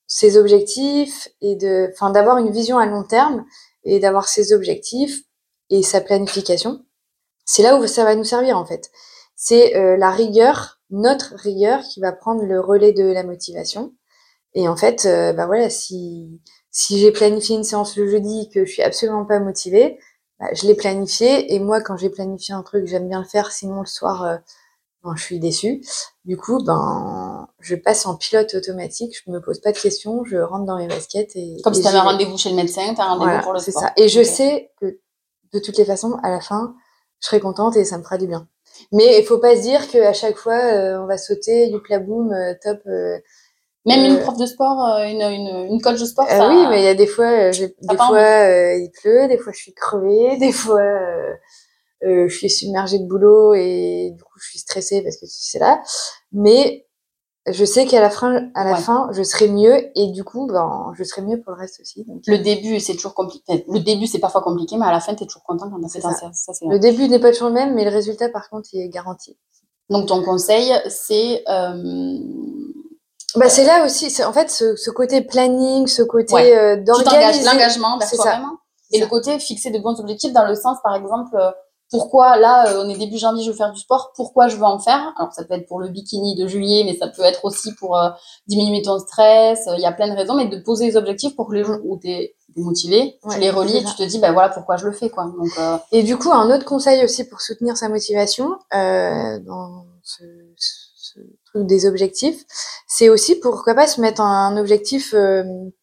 ses 0.08 0.38
objectifs 0.38 1.30
et 1.42 1.56
de, 1.56 1.90
enfin, 1.94 2.10
d'avoir 2.10 2.38
une 2.38 2.52
vision 2.52 2.78
à 2.78 2.86
long 2.86 3.04
terme 3.04 3.46
et 3.84 4.00
d'avoir 4.00 4.28
ses 4.28 4.54
objectifs 4.54 5.22
et 5.70 5.84
sa 5.84 6.02
planification. 6.02 6.84
C'est 7.46 7.64
là 7.64 7.78
où 7.78 7.88
ça 7.88 8.04
va 8.04 8.16
nous 8.16 8.24
servir 8.24 8.58
en 8.58 8.66
fait. 8.66 8.92
C'est 9.36 9.76
euh, 9.76 9.98
la 9.98 10.12
rigueur, 10.12 10.80
notre 10.90 11.34
rigueur, 11.36 11.82
qui 11.84 12.02
va 12.02 12.12
prendre 12.12 12.44
le 12.44 12.60
relais 12.60 12.92
de 12.92 13.06
la 13.06 13.24
motivation. 13.24 13.94
Et 14.54 14.68
en 14.68 14.76
fait, 14.76 15.06
euh, 15.06 15.32
bah 15.34 15.46
voilà, 15.46 15.70
si 15.70 16.42
si 16.72 17.00
j'ai 17.00 17.12
planifié 17.12 17.56
une 17.56 17.64
séance 17.64 17.98
le 17.98 18.08
jeudi 18.10 18.50
que 18.50 18.66
je 18.66 18.72
suis 18.72 18.84
absolument 18.84 19.26
pas 19.26 19.40
motivée, 19.40 20.00
bah, 20.40 20.48
je 20.54 20.68
l'ai 20.68 20.76
planifié. 20.76 21.54
Et 21.54 21.60
moi, 21.60 21.82
quand 21.82 21.98
j'ai 21.98 22.10
planifié 22.10 22.54
un 22.54 22.64
truc, 22.64 22.86
j'aime 22.86 23.08
bien 23.08 23.20
le 23.20 23.28
faire. 23.28 23.52
Sinon, 23.52 23.82
le 23.82 23.88
soir, 23.88 24.24
euh, 24.24 24.38
je 25.16 25.22
suis 25.22 25.40
déçue. 25.40 25.82
Du 26.26 26.38
coup, 26.38 26.64
ben, 26.64 27.48
je 27.60 27.76
passe 27.76 28.06
en 28.06 28.16
pilote 28.16 28.54
automatique, 28.54 29.16
je 29.26 29.32
me 29.32 29.40
pose 29.42 29.60
pas 29.60 29.72
de 29.72 29.78
questions, 29.78 30.24
je 30.26 30.38
rentre 30.38 30.66
dans 30.66 30.78
mes 30.78 30.88
baskets 30.88 31.36
et. 31.36 31.58
Comme 31.64 31.74
si 31.74 31.82
tu 31.82 31.88
avais 31.88 31.98
un 31.98 32.04
rendez-vous 32.04 32.38
chez 32.38 32.50
le 32.50 32.56
médecin, 32.56 32.94
tu 32.94 33.02
as 33.02 33.06
un 33.06 33.16
rendez-vous 33.16 33.44
pour 33.44 33.54
le 33.54 33.60
sport. 33.60 33.74
C'est 33.74 33.80
ça. 33.80 33.94
Et 33.98 34.08
je 34.08 34.24
sais 34.24 34.72
que 34.80 35.00
de 35.54 35.60
toutes 35.60 35.78
les 35.78 35.86
façons, 35.86 36.18
à 36.22 36.30
la 36.30 36.42
fin, 36.42 36.76
je 37.22 37.28
serai 37.28 37.40
contente 37.40 37.76
et 37.76 37.86
ça 37.86 37.98
me 37.98 38.04
fera 38.04 38.18
du 38.18 38.28
bien. 38.28 38.48
Mais 38.92 39.20
il 39.20 39.26
faut 39.26 39.40
pas 39.40 39.56
se 39.56 39.62
dire 39.62 39.88
qu'à 39.90 40.14
chaque 40.14 40.38
fois, 40.38 40.54
euh, 40.54 41.02
on 41.02 41.06
va 41.06 41.18
sauter, 41.18 41.70
youpla 41.70 42.00
boum, 42.00 42.32
euh, 42.32 42.54
top. 42.62 42.80
Euh, 43.88 43.92
Même 43.92 44.06
une 44.06 44.20
prof 44.20 44.38
de 44.38 44.46
sport, 44.46 45.00
une, 45.00 45.22
une, 45.22 45.72
une 45.72 45.82
coach 45.82 46.00
de 46.00 46.06
sport, 46.06 46.28
ça... 46.28 46.50
Oui, 46.50 46.68
mais 46.70 46.82
il 46.82 46.86
y 46.86 46.88
a 46.88 46.96
des 46.96 47.08
fois, 47.08 47.50
des 47.52 47.98
fois 47.98 48.76
il 48.76 48.92
pleut, 49.02 49.28
des 49.28 49.38
fois 49.38 49.54
je 49.54 49.60
suis 49.60 49.74
crevée, 49.74 50.38
des 50.38 50.52
fois 50.52 50.82
je 52.02 52.28
suis 52.30 52.50
submergée 52.50 53.00
de 53.00 53.06
boulot 53.06 53.54
et 53.54 54.12
du 54.16 54.24
coup 54.24 54.38
je 54.40 54.50
suis 54.50 54.60
stressée 54.60 55.02
parce 55.02 55.18
que 55.18 55.26
c'est 55.28 55.60
là. 55.60 55.82
Mais 56.32 56.86
je 57.52 57.66
sais 57.66 57.86
qu'à 57.86 58.02
la 58.02 58.10
fin, 58.10 58.50
à 58.54 58.64
la 58.64 58.76
fin, 58.76 59.10
je 59.12 59.24
serai 59.24 59.48
mieux 59.48 59.90
et 59.98 60.12
du 60.12 60.24
coup, 60.24 60.48
ben, 60.48 60.94
je 60.98 61.04
serai 61.04 61.22
mieux 61.22 61.42
pour 61.42 61.54
le 61.54 61.60
reste 61.60 61.80
aussi. 61.82 62.06
le 62.28 62.38
début, 62.38 62.80
c'est 62.80 62.94
toujours 62.94 63.14
compliqué. 63.14 63.66
Le 63.68 63.80
début, 63.80 64.08
c'est 64.08 64.20
parfois 64.20 64.42
compliqué, 64.42 64.78
mais 64.78 64.86
à 64.86 64.92
la 64.92 65.00
fin, 65.00 65.16
tu 65.16 65.24
es 65.24 65.26
toujours 65.26 65.44
content 65.44 65.70
quand 65.70 65.82
tu 65.82 65.90
fait 65.90 66.02
ça. 66.02 66.14
ça 66.34 66.52
le 66.68 66.80
début 66.80 67.08
n'est 67.08 67.20
pas 67.20 67.32
toujours 67.32 67.48
le 67.48 67.56
même, 67.56 67.74
mais 67.74 67.86
le 67.86 67.92
résultat, 67.92 68.30
par 68.30 68.50
contre, 68.50 68.70
il 68.74 68.82
est 68.82 68.90
garanti. 68.90 69.38
Donc, 69.90 70.08
ton 70.08 70.24
conseil, 70.24 70.72
c'est. 70.88 71.44
Euh... 71.48 72.20
Bah, 73.36 73.50
c'est 73.50 73.66
là 73.66 73.86
aussi, 73.86 74.24
en 74.24 74.34
fait, 74.34 74.50
ce, 74.50 74.76
ce, 74.76 74.90
côté 74.90 75.22
planning, 75.22 75.88
ce 75.88 76.02
côté 76.02 76.34
ouais. 76.34 76.58
euh, 76.58 76.84
d'organiser. 76.84 77.44
L'engagement 77.46 78.00
c'est 78.02 78.16
ça. 78.16 78.42
Et 78.92 79.00
le 79.00 79.08
côté 79.08 79.38
fixer 79.40 79.72
de 79.72 79.80
bons 79.80 80.00
objectifs 80.00 80.34
dans 80.34 80.48
le 80.48 80.56
sens, 80.56 80.78
par 80.84 80.96
exemple, 80.96 81.36
euh, 81.36 81.52
pourquoi 81.92 82.38
là 82.38 82.68
euh, 82.68 82.84
on 82.84 82.90
est 82.90 82.98
début 82.98 83.18
janvier 83.18 83.44
je 83.44 83.50
veux 83.50 83.56
faire 83.56 83.72
du 83.72 83.80
sport 83.80 84.12
pourquoi 84.16 84.48
je 84.48 84.58
veux 84.58 84.64
en 84.64 84.78
faire? 84.78 85.12
Alors 85.18 85.34
ça 85.34 85.44
peut 85.44 85.56
être 85.56 85.68
pour 85.68 85.80
le 85.80 85.88
bikini 85.88 86.36
de 86.36 86.48
juillet 86.48 86.84
mais 86.86 86.96
ça 86.96 87.08
peut 87.08 87.24
être 87.24 87.46
aussi 87.46 87.74
pour 87.74 87.98
euh, 87.98 88.10
diminuer 88.46 88.84
ton 88.84 89.00
stress 89.00 89.68
il 89.76 89.82
y 89.82 89.88
a 89.88 89.92
plein 89.92 90.08
de 90.08 90.16
raisons 90.16 90.36
mais 90.36 90.48
de 90.48 90.60
poser 90.60 90.86
des 90.86 90.98
objectifs 90.98 91.36
pour 91.36 91.48
que 91.48 91.56
les 91.56 91.64
jours 91.64 91.80
où 91.84 91.98
tu 91.98 92.10
es 92.10 92.36
motivé 92.58 93.18
tu 93.32 93.40
les 93.40 93.50
relis 93.50 93.78
et 93.78 93.84
tu 93.84 93.96
te 93.96 94.04
dis 94.04 94.20
ben 94.20 94.34
voilà 94.34 94.50
pourquoi 94.50 94.78
je 94.78 94.86
le 94.86 94.92
fais 94.92 95.10
quoi 95.10 95.34
donc 95.36 95.50
et 95.92 96.04
du 96.04 96.16
coup 96.16 96.32
un 96.32 96.56
autre 96.56 96.66
conseil 96.66 97.04
aussi 97.04 97.28
pour 97.28 97.42
soutenir 97.42 97.76
sa 97.76 97.90
motivation 97.90 98.60
dans 98.72 99.86
ce, 100.04 100.24
truc 101.54 101.68
des 101.68 101.86
objectifs. 101.86 102.44
C'est 102.88 103.10
aussi 103.10 103.36
pourquoi 103.36 103.76
pas 103.76 103.88
se 103.88 104.02
mettre 104.02 104.22
un 104.22 104.58
objectif 104.58 105.14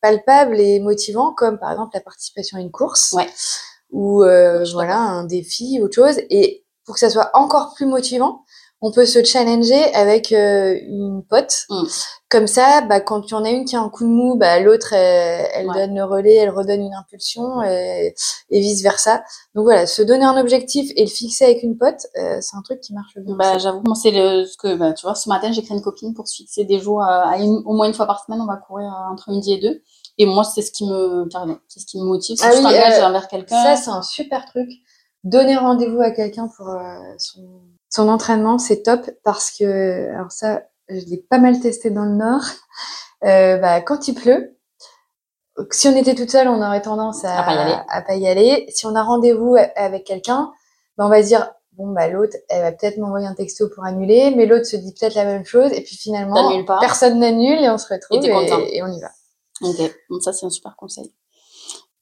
palpable 0.00 0.60
et 0.60 0.80
motivant 0.80 1.32
comme 1.32 1.58
par 1.58 1.70
exemple 1.70 1.92
la 1.94 2.00
participation 2.00 2.58
à 2.58 2.60
une 2.60 2.70
course. 2.70 3.12
Ouais. 3.12 3.28
Ou 3.90 4.24
euh, 4.24 4.64
voilà 4.72 4.98
un 4.98 5.24
défi, 5.24 5.80
autre 5.82 5.94
chose. 5.94 6.20
Et 6.30 6.64
pour 6.84 6.94
que 6.94 7.00
ça 7.00 7.10
soit 7.10 7.30
encore 7.34 7.74
plus 7.74 7.86
motivant, 7.86 8.44
on 8.82 8.92
peut 8.92 9.06
se 9.06 9.24
challenger 9.24 9.92
avec 9.94 10.32
euh, 10.32 10.78
une 10.82 11.22
pote. 11.28 11.64
Mm. 11.70 11.84
Comme 12.28 12.46
ça, 12.46 12.80
bah, 12.82 13.00
quand 13.00 13.22
il 13.26 13.30
y 13.30 13.34
en 13.34 13.44
a 13.44 13.50
une 13.50 13.64
qui 13.64 13.76
a 13.76 13.80
un 13.80 13.88
coup 13.88 14.04
de 14.04 14.08
mou, 14.10 14.36
bah, 14.36 14.58
l'autre, 14.60 14.92
elle, 14.92 15.46
elle 15.54 15.66
Ouais. 15.68 15.74
donne 15.86 15.94
le 15.94 16.04
relais, 16.04 16.34
elle 16.34 16.50
redonne 16.50 16.82
une 16.82 16.92
impulsion 16.94 17.62
et, 17.62 18.14
et 18.50 18.60
vice 18.60 18.82
versa. 18.82 19.22
Donc 19.54 19.64
voilà, 19.64 19.86
se 19.86 20.02
donner 20.02 20.24
un 20.24 20.36
objectif 20.38 20.90
et 20.96 21.04
le 21.04 21.10
fixer 21.10 21.44
avec 21.44 21.62
une 21.62 21.78
pote, 21.78 22.06
euh, 22.18 22.38
c'est 22.40 22.56
un 22.56 22.62
truc 22.62 22.80
qui 22.80 22.92
marche 22.94 23.16
bien. 23.16 23.34
Bah, 23.36 23.58
j'avoue, 23.58 23.80
moi, 23.86 23.94
c'est 23.94 24.10
le, 24.10 24.44
ce 24.44 24.56
que, 24.56 24.74
bah, 24.74 24.92
tu 24.92 25.06
vois, 25.06 25.14
ce 25.14 25.28
matin, 25.28 25.52
j'ai 25.52 25.62
créé 25.62 25.76
une 25.76 25.82
copine 25.82 26.14
pour 26.14 26.26
se 26.28 26.36
fixer 26.36 26.64
des 26.64 26.78
jours, 26.80 27.02
à 27.02 27.38
une- 27.38 27.62
au 27.64 27.72
moins 27.74 27.86
une 27.86 27.94
fois 27.94 28.06
par 28.06 28.24
semaine, 28.24 28.40
on 28.40 28.46
va 28.46 28.56
courir 28.56 28.88
euh, 28.88 29.12
entre 29.12 29.30
midi 29.30 29.52
et 29.54 29.58
deux. 29.60 29.82
Et 30.18 30.26
moi, 30.26 30.44
c'est 30.44 30.62
ce 30.62 30.72
qui 30.72 30.86
me, 30.86 31.28
c'est 31.68 31.80
ce 31.80 31.86
qui 31.86 31.98
me 32.00 32.04
motive. 32.04 32.36
Si 32.38 32.44
Ah 32.44 32.50
tu 32.50 32.58
oui, 32.58 32.74
euh, 32.74 33.06
envers 33.06 33.28
quelqu'un. 33.28 33.62
Ça, 33.62 33.76
c'est 33.76 33.90
un 33.90 34.02
super 34.02 34.44
truc. 34.46 34.68
Donner 35.26 35.56
rendez-vous 35.56 36.00
à 36.00 36.12
quelqu'un 36.12 36.46
pour 36.56 36.68
euh, 36.68 36.98
son, 37.18 37.42
son 37.90 38.08
entraînement, 38.08 38.58
c'est 38.58 38.84
top 38.84 39.10
parce 39.24 39.50
que, 39.50 40.08
alors 40.14 40.30
ça, 40.30 40.62
je 40.88 41.04
l'ai 41.06 41.16
pas 41.16 41.38
mal 41.38 41.58
testé 41.58 41.90
dans 41.90 42.04
le 42.04 42.14
Nord. 42.14 42.44
Euh, 43.24 43.56
bah, 43.56 43.80
quand 43.80 44.06
il 44.06 44.14
pleut, 44.14 44.56
si 45.72 45.88
on 45.88 45.96
était 45.96 46.14
toute 46.14 46.30
seule, 46.30 46.46
on 46.46 46.62
aurait 46.62 46.82
tendance 46.82 47.24
à, 47.24 47.40
À 47.40 47.42
pas 47.42 47.54
y 47.54 47.58
aller. 47.58 47.74
à 47.88 48.02
pas 48.02 48.14
y 48.14 48.28
aller. 48.28 48.66
Si 48.68 48.86
on 48.86 48.94
a 48.94 49.02
rendez-vous 49.02 49.56
avec 49.74 50.04
quelqu'un, 50.04 50.52
bah, 50.96 51.06
on 51.06 51.08
va 51.08 51.22
se 51.22 51.26
dire, 51.26 51.50
bon, 51.72 51.88
bah, 51.88 52.06
l'autre, 52.06 52.36
elle 52.48 52.62
va 52.62 52.70
peut-être 52.70 52.98
m'envoyer 52.98 53.26
un 53.26 53.34
texto 53.34 53.68
pour 53.68 53.84
annuler, 53.84 54.32
mais 54.36 54.46
l'autre 54.46 54.66
se 54.66 54.76
dit 54.76 54.94
peut-être 54.94 55.16
la 55.16 55.24
même 55.24 55.44
chose. 55.44 55.72
Et 55.72 55.80
puis 55.82 55.96
finalement, 55.96 56.62
personne 56.78 57.18
n'annule 57.18 57.58
et 57.58 57.68
on 57.68 57.78
se 57.78 57.92
retrouve 57.92 58.24
et, 58.24 58.76
et 58.76 58.82
on 58.84 58.92
y 58.92 59.00
va. 59.00 59.10
Ok, 59.62 59.78
donc 60.10 60.22
ça 60.22 60.32
c'est 60.32 60.46
un 60.46 60.50
super 60.50 60.76
conseil. 60.76 61.12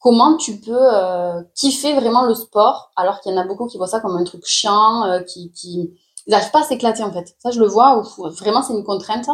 Comment 0.05 0.37
tu 0.37 0.61
peux 0.61 0.77
euh, 0.77 1.43
kiffer 1.55 1.95
vraiment 1.95 2.27
le 2.27 2.35
sport 2.35 2.93
alors 2.95 3.21
qu'il 3.21 3.33
y 3.33 3.35
en 3.35 3.41
a 3.41 3.47
beaucoup 3.47 3.67
qui 3.67 3.79
voient 3.79 3.87
ça 3.87 4.01
comme 4.01 4.15
un 4.15 4.25
truc 4.25 4.45
chiant, 4.45 5.03
euh, 5.07 5.21
qui, 5.21 5.51
qui 5.53 5.95
n'arrivent 6.27 6.51
pas 6.51 6.61
à 6.61 6.65
s'éclater 6.65 7.03
en 7.03 7.11
fait. 7.11 7.35
Ça 7.43 7.51
je 7.51 7.59
le 7.59 7.67
vois, 7.67 7.97
où 7.97 8.29
vraiment 8.29 8.63
c'est 8.63 8.75
une 8.75 8.85
contrainte. 8.85 9.31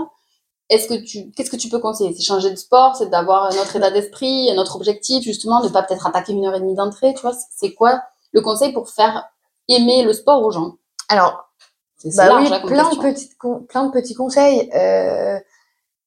Est-ce 0.69 0.87
que 0.87 0.95
tu, 1.05 1.33
qu'est-ce 1.33 1.51
que 1.51 1.57
tu 1.57 1.69
peux 1.71 1.81
conseiller? 1.81 2.15
C'est 2.15 2.23
changer 2.23 2.53
de 2.53 2.55
sport, 2.55 2.95
c'est 2.95 3.11
d'avoir 3.11 3.47
un 3.47 3.61
autre 3.61 3.75
état 3.75 3.91
d'esprit, 3.91 4.49
un 4.49 4.59
autre 4.59 4.77
objectif 4.77 5.25
justement, 5.25 5.61
de 5.61 5.69
pas 5.69 5.83
peut-être 5.83 6.07
attaquer 6.07 6.35
une 6.35 6.47
heure 6.47 6.55
et 6.55 6.61
demie 6.61 6.77
d'entrée, 6.77 7.15
tu 7.15 7.23
vois? 7.23 7.35
C'est 7.53 7.75
quoi 7.75 8.01
le 8.31 8.41
conseil 8.41 8.73
pour 8.73 8.89
faire 8.89 9.25
aimer 9.67 10.05
le 10.05 10.13
sport 10.13 10.41
aux 10.41 10.53
gens? 10.53 10.77
Alors, 11.09 11.51
Bah 12.17 12.29
large 12.29 12.49
oui, 12.49 12.55
hein, 12.55 12.61
de, 12.61 13.01
petites 13.01 13.37
plein 13.69 13.87
de 13.87 13.91
petits 13.91 14.15
conseils. 14.15 14.71
Euh, 14.73 15.37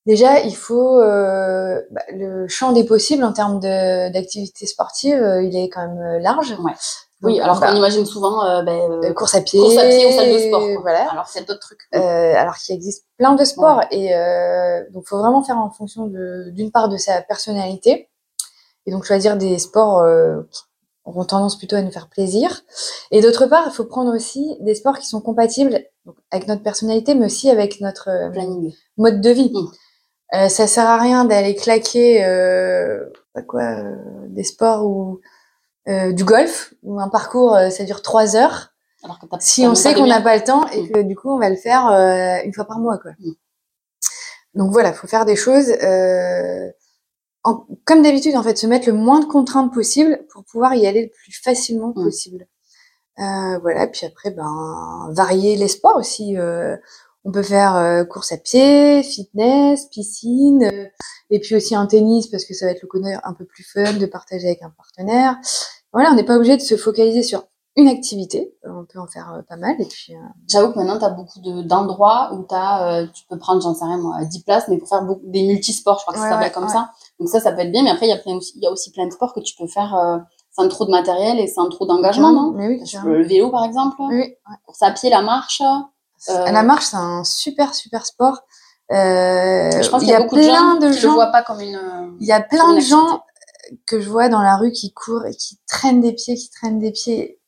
déjà, 0.06 0.40
il 0.42 0.56
faut 0.56 1.00
euh, 1.00 1.82
bah, 1.92 2.02
le 2.14 2.48
champ 2.48 2.72
des 2.72 2.84
possibles 2.84 3.24
en 3.24 3.34
termes 3.34 3.60
de- 3.60 4.12
d'activité 4.12 4.66
sportive, 4.66 5.16
euh, 5.22 5.44
il 5.44 5.56
est 5.56 5.70
quand 5.70 5.88
même 5.88 5.98
euh, 6.02 6.20
large. 6.20 6.56
Ouais. 6.64 6.74
Oui, 7.26 7.40
alors 7.40 7.58
bah, 7.60 7.70
qu'on 7.70 7.78
imagine 7.78 8.06
souvent 8.06 8.44
euh, 8.46 8.64
ben, 8.64 8.78
euh, 9.02 9.14
course 9.14 9.34
à 9.36 9.40
pied, 9.42 9.58
course 9.62 9.78
à 9.78 9.88
pied 9.88 10.06
ou 10.08 10.12
salle 10.12 10.34
de 10.34 10.40
sport. 10.40 10.60
quoi. 10.60 10.82
voilà. 10.82 11.10
Alors 11.10 11.26
c'est 11.28 11.48
d'autres 11.48 11.62
trucs. 11.62 11.80
Euh, 11.96 12.34
alors 12.36 12.56
qu'il 12.58 12.76
existe 12.76 13.06
plein 13.18 13.34
de 13.34 13.46
sports 13.46 13.82
et 13.92 14.14
euh, 14.14 14.84
donc 14.92 15.08
faut 15.08 15.18
vraiment 15.18 15.42
faire 15.42 15.58
en 15.58 15.70
fonction 15.70 16.08
de 16.08 16.50
d'une 16.52 16.70
part 16.72 16.90
de 16.90 16.98
sa 16.98 17.22
personnalité 17.22 18.10
et 18.86 18.92
donc 18.92 19.06
choisir 19.06 19.38
des 19.38 19.58
sports 19.58 20.00
euh, 20.00 20.42
qui 20.52 20.60
auront 21.06 21.24
tendance 21.24 21.58
plutôt 21.58 21.78
à 21.78 21.82
nous 21.82 21.92
faire 21.92 22.10
plaisir 22.10 22.62
et 23.12 23.22
d'autre 23.22 23.46
part 23.46 23.64
il 23.68 23.72
faut 23.72 23.86
prendre 23.86 24.14
aussi 24.14 24.58
des 24.60 24.76
sports 24.76 25.00
qui 25.00 25.08
sont 25.08 25.22
compatibles 25.22 25.80
donc, 26.06 26.16
avec 26.30 26.50
notre 26.50 26.64
personnalité 26.64 27.16
mais 27.16 27.28
aussi 27.28 27.50
avec 27.50 27.80
notre 27.80 28.10
Planning. 28.34 28.74
mode 28.98 29.22
de 29.22 29.30
vie. 29.30 29.50
Mm. 29.54 29.68
Euh, 30.34 30.50
ça 30.50 30.66
sert 30.68 30.88
à 30.90 30.98
rien 30.98 31.26
d'aller 31.26 31.54
claquer 31.56 32.26
euh, 32.26 33.06
quoi 33.48 33.62
euh, 33.62 33.96
des 34.30 34.44
sports 34.44 34.84
ou 34.86 35.20
euh, 35.88 36.12
du 36.12 36.24
golf 36.24 36.74
ou 36.82 37.00
un 37.00 37.10
parcours 37.10 37.56
ça 37.70 37.84
dure 37.84 38.02
trois 38.02 38.36
heures 38.36 38.74
Alors 39.04 39.20
que 39.20 39.26
t'as- 39.28 39.40
si 39.40 39.68
on 39.68 39.76
sait 39.76 39.94
qu'on 39.94 40.08
n'a 40.08 40.22
pas 40.22 40.36
le 40.36 40.44
temps 40.44 40.68
et 40.70 40.90
que 40.90 41.02
du 41.04 41.16
coup 41.16 41.30
on 41.30 41.38
va 41.40 41.50
le 41.50 41.56
faire 41.56 41.86
une 42.46 42.54
fois 42.54 42.66
par 42.66 42.80
mois 42.80 42.98
quoi. 42.98 43.12
Mm. 43.20 43.32
Donc 44.56 44.72
voilà, 44.72 44.92
faut 44.94 45.08
faire 45.08 45.26
des 45.26 45.36
choses 45.36 45.72
en- 47.44 47.66
comme 47.86 48.02
d'habitude 48.02 48.36
en 48.36 48.44
fait, 48.44 48.56
se 48.58 48.66
mettre 48.68 48.88
le 48.88 48.94
moins 48.94 49.20
de 49.20 49.26
contraintes 49.26 49.74
possible 49.74 50.26
pour 50.32 50.44
pouvoir 50.46 50.74
y 50.76 50.88
aller 50.88 51.04
le 51.04 51.10
plus 51.10 51.34
facilement 51.44 51.90
Mm. 51.96 52.04
possible. 52.06 52.48
Voilà, 53.18 53.86
puis 53.88 54.06
après 54.08 54.32
ben 54.32 55.10
varier 55.12 55.56
les 55.58 55.68
sports 55.68 55.98
aussi. 55.98 56.36
On 57.26 57.32
peut 57.32 57.44
faire 57.44 57.76
euh, 57.76 58.04
course 58.04 58.32
à 58.32 58.38
pied, 58.38 59.02
fitness, 59.04 59.86
piscine, 59.86 60.64
euh, 60.64 60.86
et 61.30 61.40
puis 61.40 61.56
aussi 61.56 61.76
un 61.76 61.86
tennis 61.86 62.28
parce 62.28 62.46
que 62.46 62.54
ça 62.54 62.66
va 62.66 62.72
être 62.72 62.82
le 62.82 62.88
côté 62.88 63.16
un 63.24 63.34
peu 63.34 63.46
plus 63.46 63.64
fun 63.64 63.94
de 63.94 64.06
partager 64.06 64.48
avec 64.48 64.62
un 64.62 64.70
partenaire. 64.72 65.38
Voilà, 65.94 66.12
on 66.12 66.16
n'est 66.16 66.24
pas 66.26 66.36
obligé 66.36 66.58
de 66.58 66.62
se 66.62 66.76
focaliser 66.76 67.24
sur 67.24 67.44
une 67.76 67.88
activité. 67.88 68.56
Euh, 68.66 68.70
On 68.82 68.86
peut 68.86 69.00
en 69.00 69.08
faire 69.08 69.34
euh, 69.34 69.42
pas 69.48 69.56
mal. 69.56 69.76
Et 69.80 69.86
puis, 69.86 70.14
euh, 70.14 70.20
J'avoue 70.50 70.74
que 70.74 70.78
maintenant, 70.80 71.00
tu 71.00 71.06
as 71.06 71.10
beaucoup 71.10 71.40
de- 71.40 71.62
d'endroits 71.64 72.32
où 72.34 72.44
t'as, 72.44 73.02
euh, 73.04 73.08
tu 73.14 73.24
peux 73.30 73.38
prendre, 73.40 73.62
j'en 73.62 73.74
sais 73.74 73.86
rien 73.86 73.98
moi, 73.98 74.24
10 74.26 74.44
places, 74.44 74.68
mais 74.68 74.78
pour 74.78 74.90
faire 74.90 75.04
beaucoup, 75.04 75.22
des 75.26 75.44
multisports, 75.44 75.98
je 76.00 76.04
crois 76.04 76.14
que 76.14 76.20
Ouais, 76.20 76.26
ça 76.26 76.32
s'appelle 76.34 76.48
ouais, 76.50 76.54
comme 76.54 76.66
ouais. 76.66 76.70
ça. 76.70 76.92
Donc 77.20 77.30
ça, 77.30 77.40
ça 77.40 77.52
peut 77.52 77.62
être 77.62 77.72
bien, 77.72 77.84
mais 77.84 77.90
après, 77.92 78.08
il 78.08 78.10
y, 78.10 78.68
a 78.68 78.72
aussi, 78.72 78.92
plein 78.92 79.08
de 79.08 79.12
sports 79.12 79.34
que 79.34 79.40
tu 79.40 79.56
peux 79.56 79.66
faire 79.68 79.96
euh, 79.96 80.18
sans 80.52 80.68
trop 80.68 80.86
de 80.86 80.92
matériel 80.92 81.40
et 81.40 81.48
sans 81.48 81.68
trop 81.70 81.86
d'engagement, 81.88 82.32
non? 82.32 82.52
Mais 82.52 82.68
oui. 82.68 82.84
Le 83.06 83.24
vélo, 83.24 83.50
par 83.50 83.64
exemple, 83.66 83.96
oui. 84.02 84.36
course 84.66 84.82
à 84.84 84.92
pied, 84.92 85.10
la 85.10 85.22
marche. 85.24 85.62
Euh, 86.30 86.52
La 86.52 86.64
marche, 86.64 86.86
c'est 86.86 86.98
un 86.98 87.24
super, 87.24 87.74
super 87.76 88.06
sport. 88.06 88.42
Euh, 88.92 89.82
je 89.82 89.90
pense 89.90 90.02
il 90.02 90.06
qu'il 90.06 90.14
y 90.14 90.14
a 90.14 90.26
plein 90.26 90.42
gens 90.42 90.80
de 90.80 90.92
gens. 90.92 91.14
voient 91.14 91.28
pas 91.28 91.44
comme 91.44 91.62
une... 91.62 92.16
Il 92.20 92.28
y 92.28 92.32
a 92.32 92.42
plein 92.42 92.74
de 92.74 92.80
gens 92.80 93.24
que 93.86 94.00
je 94.00 94.10
vois 94.10 94.30
dans 94.30 94.42
la 94.42 94.58
rue 94.58 94.72
qui 94.72 94.94
courent 94.94 95.26
et 95.26 95.36
qui 95.36 95.60
traînent 95.68 96.02
des 96.02 96.14
pieds, 96.14 96.36
qui 96.36 96.50
traînent 96.50 96.80
des 96.80 96.92
pieds. 96.92 97.40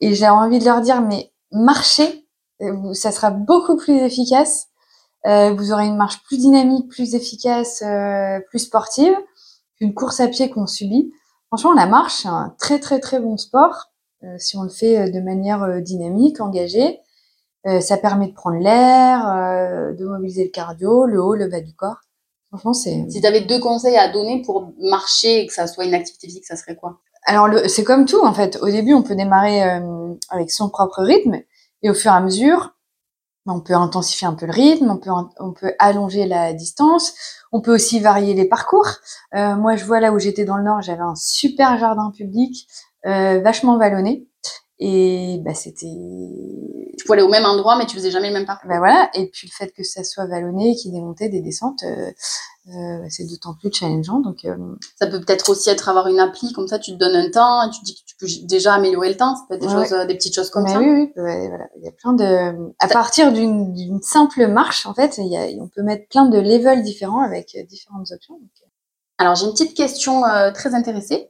Et 0.00 0.14
j'ai 0.14 0.28
envie 0.28 0.58
de 0.58 0.64
leur 0.64 0.80
dire, 0.80 1.00
mais 1.00 1.32
marchez, 1.50 2.26
euh, 2.62 2.92
ça 2.94 3.12
sera 3.12 3.30
beaucoup 3.30 3.76
plus 3.76 3.96
efficace. 3.96 4.66
Euh, 5.26 5.54
vous 5.54 5.72
aurez 5.72 5.86
une 5.86 5.96
marche 5.96 6.22
plus 6.24 6.36
dynamique, 6.36 6.90
plus 6.90 7.14
efficace, 7.14 7.82
euh, 7.82 8.40
plus 8.50 8.58
sportive 8.58 9.16
qu'une 9.78 9.94
course 9.94 10.20
à 10.20 10.28
pied 10.28 10.50
qu'on 10.50 10.66
subit. 10.66 11.12
Franchement, 11.48 11.72
la 11.72 11.86
marche, 11.86 12.22
c'est 12.22 12.28
un 12.28 12.54
très 12.58 12.78
très 12.78 13.00
très 13.00 13.20
bon 13.20 13.36
sport 13.36 13.90
euh, 14.22 14.36
si 14.38 14.56
on 14.56 14.62
le 14.62 14.68
fait 14.68 15.10
de 15.10 15.20
manière 15.20 15.80
dynamique, 15.80 16.40
engagée. 16.40 17.00
Euh, 17.66 17.80
ça 17.80 17.96
permet 17.96 18.28
de 18.28 18.34
prendre 18.34 18.58
l'air, 18.58 19.26
euh, 19.26 19.92
de 19.94 20.04
mobiliser 20.04 20.44
le 20.44 20.50
cardio, 20.50 21.06
le 21.06 21.22
haut, 21.22 21.34
le 21.34 21.48
bas 21.48 21.60
du 21.60 21.74
corps. 21.74 21.96
Franchement, 22.48 22.74
c'est. 22.74 23.06
Si 23.10 23.20
tu 23.20 23.26
avais 23.26 23.40
deux 23.40 23.58
conseils 23.58 23.96
à 23.96 24.12
donner 24.12 24.42
pour 24.42 24.72
marcher 24.78 25.40
et 25.40 25.46
que 25.46 25.52
ça 25.54 25.66
soit 25.66 25.84
une 25.84 25.94
activité 25.94 26.26
physique, 26.26 26.44
ça 26.44 26.56
serait 26.56 26.76
quoi? 26.76 27.00
Alors, 27.24 27.48
le- 27.48 27.66
c'est 27.68 27.84
comme 27.84 28.04
tout, 28.04 28.22
en 28.22 28.34
fait. 28.34 28.58
Au 28.60 28.66
début, 28.66 28.92
on 28.92 29.02
peut 29.02 29.14
démarrer 29.14 29.64
euh, 29.64 30.12
avec 30.28 30.50
son 30.50 30.68
propre 30.68 31.02
rythme, 31.02 31.40
et 31.82 31.90
au 31.90 31.94
fur 31.94 32.12
et 32.12 32.14
à 32.14 32.20
mesure, 32.20 32.74
on 33.46 33.60
peut 33.60 33.74
intensifier 33.74 34.26
un 34.26 34.34
peu 34.34 34.46
le 34.46 34.52
rythme, 34.52 34.90
on 34.90 34.96
peut, 34.98 35.10
on 35.38 35.52
peut 35.52 35.72
allonger 35.78 36.26
la 36.26 36.52
distance, 36.52 37.14
on 37.52 37.60
peut 37.60 37.74
aussi 37.74 38.00
varier 38.00 38.32
les 38.34 38.46
parcours. 38.46 38.88
Moi, 39.34 39.76
je 39.76 39.84
vois 39.84 40.00
là 40.00 40.12
où 40.12 40.18
j'étais 40.18 40.46
dans 40.46 40.56
le 40.56 40.62
Nord, 40.64 40.80
j'avais 40.80 41.02
un 41.02 41.14
super 41.14 41.76
jardin 41.78 42.10
public, 42.10 42.66
vachement 43.04 43.76
vallonné, 43.76 44.26
et 44.78 45.38
bah, 45.44 45.54
c'était 45.54 45.86
Tu 46.98 47.04
pouvais 47.04 47.18
aller 47.18 47.22
au 47.26 47.30
même 47.30 47.44
endroit, 47.44 47.76
mais 47.76 47.86
tu 47.86 47.96
faisais 47.96 48.10
jamais 48.10 48.28
le 48.28 48.34
même 48.34 48.46
parcours. 48.46 48.68
ben 48.68 48.78
voilà, 48.78 49.08
et 49.14 49.26
puis 49.28 49.48
le 49.48 49.52
fait 49.52 49.70
que 49.72 49.82
ça 49.84 50.02
soit 50.04 50.26
vallonné, 50.26 50.74
qu'il 50.74 50.92
y 50.92 50.96
ait 50.96 50.98
des 51.00 51.04
montées, 51.04 51.28
des 51.28 51.40
descentes, 51.40 51.82
euh, 51.84 52.10
euh, 52.68 53.04
c'est 53.08 53.24
d'autant 53.28 53.54
plus 53.54 53.70
challengeant. 53.72 54.20
Donc, 54.20 54.44
euh, 54.44 54.56
Ça 54.98 55.06
peut 55.06 55.20
peut-être 55.20 55.50
aussi 55.50 55.70
être 55.70 55.88
avoir 55.88 56.06
une 56.08 56.18
appli, 56.18 56.52
comme 56.52 56.66
ça 56.66 56.78
tu 56.78 56.92
te 56.92 56.96
donnes 56.96 57.14
un 57.14 57.30
temps 57.30 57.62
et 57.66 57.70
tu 57.70 57.80
te 57.80 57.84
dis 57.84 57.94
que 57.94 58.00
tu 58.06 58.16
peux 58.16 58.26
déjà 58.46 58.74
améliorer 58.74 59.10
le 59.10 59.16
temps. 59.16 59.36
Ça 59.36 59.42
peut 59.48 59.54
être 59.54 59.60
des, 59.60 59.66
Ouais. 59.68 59.86
choses, 59.88 60.06
des 60.08 60.14
petites 60.14 60.34
choses 60.34 60.50
comme 60.50 60.64
mais 60.64 60.72
ça. 60.72 60.78
oui, 60.80 60.86
oui, 60.88 61.22
ouais, 61.22 61.48
voilà, 61.48 61.68
il 61.76 61.84
y 61.84 61.88
a 61.88 61.92
plein 61.92 62.12
de. 62.14 62.72
À 62.80 62.88
partir 62.88 63.32
d'une 63.32 64.00
simple 64.02 64.46
marche, 64.48 64.86
en 64.86 64.94
fait, 64.94 65.18
il 65.18 65.28
y 65.28 65.36
a, 65.36 65.46
on 65.62 65.68
peut 65.68 65.82
mettre 65.82 66.08
plein 66.08 66.24
de 66.26 66.38
levels 66.38 66.82
différents 66.82 67.20
avec 67.22 67.56
différentes 67.68 68.10
options. 68.10 68.34
Donc, 68.34 68.50
Alors 69.18 69.34
j'ai 69.36 69.44
une 69.46 69.52
petite 69.52 69.76
question 69.76 70.22
très 70.54 70.74
intéressée. 70.74 71.28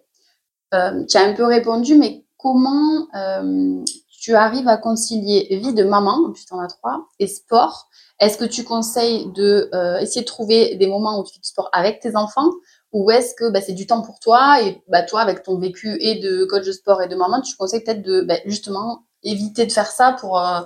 Tu 0.72 1.16
as 1.16 1.22
un 1.22 1.34
peu 1.34 1.44
répondu, 1.44 1.96
mais 1.96 2.23
comment 2.44 3.08
euh, 3.16 3.82
tu 4.20 4.34
arrives 4.34 4.68
à 4.68 4.76
concilier 4.76 5.48
vie 5.62 5.72
de 5.72 5.82
maman, 5.82 6.30
tu 6.32 6.44
en 6.52 6.60
as 6.60 6.68
trois, 6.68 7.06
et 7.18 7.26
sport 7.26 7.88
Est-ce 8.20 8.36
que 8.36 8.44
tu 8.44 8.64
conseilles 8.64 9.32
de 9.32 9.70
euh, 9.72 9.98
essayer 9.98 10.20
de 10.20 10.26
trouver 10.26 10.76
des 10.76 10.86
moments 10.86 11.18
où 11.18 11.24
tu 11.24 11.32
fais 11.32 11.40
du 11.40 11.48
sport 11.48 11.70
avec 11.72 12.00
tes 12.00 12.16
enfants? 12.16 12.50
Ou 12.92 13.10
est-ce 13.10 13.34
que 13.34 13.50
bah, 13.50 13.60
c'est 13.60 13.72
du 13.72 13.86
temps 13.86 14.02
pour 14.02 14.20
toi 14.20 14.62
et 14.62 14.82
bah, 14.88 15.02
toi 15.02 15.20
avec 15.22 15.42
ton 15.42 15.58
vécu 15.58 15.96
et 16.00 16.16
de 16.20 16.44
coach 16.44 16.66
de 16.66 16.72
sport 16.72 17.02
et 17.02 17.08
de 17.08 17.16
maman, 17.16 17.40
tu 17.40 17.56
conseilles 17.56 17.82
peut-être 17.82 18.02
de 18.02 18.20
bah, 18.20 18.36
justement 18.44 19.04
éviter 19.22 19.64
de 19.66 19.72
faire 19.72 19.90
ça 19.90 20.12
pour 20.20 20.38
euh, 20.38 20.60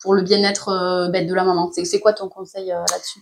pour 0.00 0.14
le 0.14 0.22
bien-être 0.22 0.70
euh, 0.70 1.08
de 1.08 1.34
la 1.34 1.44
maman? 1.44 1.70
C'est 1.72 2.00
quoi 2.00 2.14
ton 2.14 2.28
conseil 2.28 2.68
là-dessus? 2.68 3.20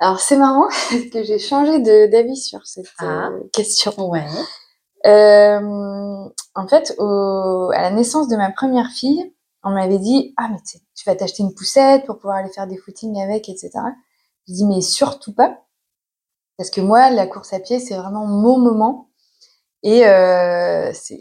Alors, 0.00 0.20
c'est 0.20 0.36
marrant 0.36 0.68
parce 0.90 1.10
que 1.12 1.24
j'ai 1.24 1.40
changé 1.40 1.80
d'avis 2.08 2.36
sur 2.36 2.64
cette 2.66 2.86
Ah. 3.00 3.30
question. 3.52 3.92
Ouais. 4.08 4.24
Euh, 5.08 6.28
en 6.54 6.68
fait, 6.68 6.94
au- 6.98 7.70
à 7.74 7.82
la 7.82 7.90
naissance 7.90 8.28
de 8.28 8.36
ma 8.36 8.50
première 8.52 8.90
fille, 8.90 9.32
on 9.64 9.70
m'avait 9.72 9.98
dit 9.98 10.34
Ah, 10.36 10.48
mais 10.50 10.58
tu 10.66 10.78
vas 11.06 11.16
t'acheter 11.16 11.42
une 11.42 11.54
poussette 11.54 12.06
pour 12.06 12.18
pouvoir 12.18 12.38
aller 12.38 12.50
faire 12.52 12.66
des 12.68 12.76
footings 12.78 13.20
avec, 13.22 13.48
etc. 13.48 13.84
Je 14.48 14.54
dis 14.54 14.66
Mais 14.66 14.80
surtout 14.82 15.34
pas. 15.34 15.58
Parce 16.56 16.70
que 16.70 16.80
moi, 16.80 17.10
la 17.10 17.26
course 17.26 17.52
à 17.52 17.60
pied, 17.60 17.78
c'est 17.80 17.96
vraiment 17.96 18.26
mon 18.26 18.58
moment. 18.58 19.08
Et 19.84 20.06
euh, 20.06 20.92
c'est 20.94 21.20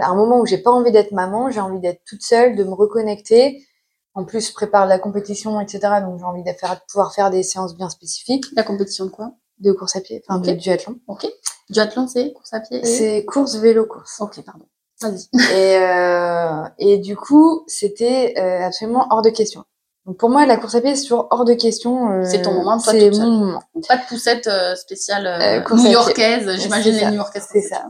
un 0.00 0.14
moment 0.16 0.40
où 0.40 0.46
j'ai 0.46 0.58
pas 0.58 0.72
envie 0.72 0.92
d'être 0.92 1.12
maman, 1.12 1.50
j'ai 1.50 1.60
envie 1.60 1.80
d'être 1.80 2.02
toute 2.06 2.22
seule, 2.22 2.56
de 2.56 2.64
me 2.64 2.74
reconnecter. 2.74 3.66
En 4.14 4.24
plus, 4.26 4.48
je 4.48 4.54
prépare 4.54 4.86
la 4.86 4.98
compétition, 5.00 5.60
etc. 5.60 6.00
Donc, 6.02 6.18
j'ai 6.18 6.24
envie 6.26 6.44
de 6.44 6.52
pouvoir 6.88 7.14
faire 7.14 7.30
des 7.30 7.42
séances 7.44 7.76
bien 7.76 7.90
spécifiques. 7.90 8.46
La 8.56 8.64
compétition 8.64 9.06
de 9.06 9.10
quoi? 9.10 9.32
De 9.60 9.72
course 9.72 9.96
à 9.96 10.00
pied, 10.00 10.22
enfin 10.28 10.38
Ok. 10.40 10.46
de 10.46 10.52
duathlon. 10.52 10.98
Ok. 11.08 11.26
Duathlon, 11.70 12.06
c'est 12.06 12.32
course 12.32 12.52
à 12.54 12.60
pied 12.60 12.78
et... 12.80 12.84
C'est 12.84 13.24
course, 13.24 13.56
vélo, 13.56 13.86
course. 13.86 14.20
Ok, 14.20 14.40
pardon. 14.44 14.64
Vas-y. 15.00 15.28
Et, 15.54 15.76
euh, 15.76 16.62
et 16.78 16.98
du 16.98 17.16
coup, 17.16 17.62
c'était 17.66 18.34
euh, 18.38 18.66
absolument 18.66 19.06
hors 19.10 19.22
de 19.22 19.30
question. 19.30 19.64
Donc 20.06 20.16
pour 20.16 20.30
moi, 20.30 20.46
la 20.46 20.56
course 20.56 20.74
à 20.74 20.80
pied, 20.80 20.94
c'est 20.96 21.02
toujours 21.02 21.28
hors 21.30 21.44
de 21.44 21.54
question. 21.54 22.10
euh, 22.10 22.24
C'est 22.24 22.42
ton 22.42 22.52
moment, 22.52 22.78
toi, 22.80 22.92
C'est 22.92 23.10
mon 23.10 23.30
moment. 23.30 23.62
Pas 23.86 23.96
de 23.96 24.06
poussette 24.08 24.48
spéciale 24.76 25.64
new-yorkaise. 25.70 26.50
J'imagine 26.60 26.94
les 26.94 27.06
new-yorkaises. 27.10 27.46
C'est 27.52 27.62
ça. 27.62 27.84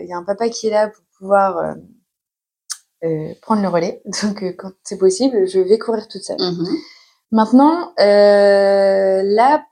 Il 0.00 0.06
y 0.08 0.12
a 0.12 0.16
un 0.16 0.24
papa 0.24 0.48
qui 0.48 0.68
est 0.68 0.70
là 0.70 0.88
pour 0.88 1.04
pouvoir 1.18 1.74
prendre 3.42 3.62
le 3.62 3.68
relais. 3.68 4.02
Donc 4.22 4.42
quand 4.56 4.70
c'est 4.84 4.98
possible, 4.98 5.46
je 5.46 5.58
vais 5.60 5.78
courir 5.78 6.08
toute 6.08 6.22
seule. 6.22 6.40
Mhm. 6.40 6.66
Maintenant, 7.32 7.92
là, 7.98 9.64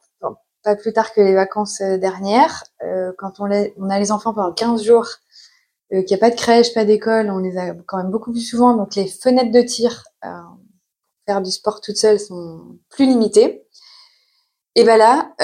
pas 0.62 0.76
plus 0.76 0.92
tard 0.92 1.12
que 1.12 1.20
les 1.20 1.34
vacances 1.34 1.80
euh, 1.80 1.98
dernières, 1.98 2.64
euh, 2.82 3.12
quand 3.18 3.40
on, 3.40 3.50
a 3.50 3.98
les 3.98 4.12
enfants 4.12 4.34
pendant 4.34 4.52
15 4.52 4.82
jours, 4.82 5.08
euh, 5.92 6.02
qu'il 6.02 6.08
n'y 6.08 6.14
a 6.14 6.18
pas 6.18 6.30
de 6.30 6.36
crèche, 6.36 6.74
pas 6.74 6.84
d'école, 6.84 7.30
on 7.30 7.38
les 7.38 7.56
a 7.56 7.74
quand 7.86 7.98
même 7.98 8.10
beaucoup 8.10 8.32
plus 8.32 8.42
souvent, 8.42 8.76
donc 8.76 8.94
les 8.94 9.06
fenêtres 9.06 9.52
de 9.52 9.62
tir 9.62 10.04
euh, 10.24 10.28
faire 11.26 11.42
du 11.42 11.50
sport 11.50 11.80
toute 11.80 11.96
seule 11.96 12.20
sont 12.20 12.78
plus 12.90 13.06
limitées. 13.06 13.66
Et 14.76 14.84
ben 14.84 14.96
là, 14.96 15.34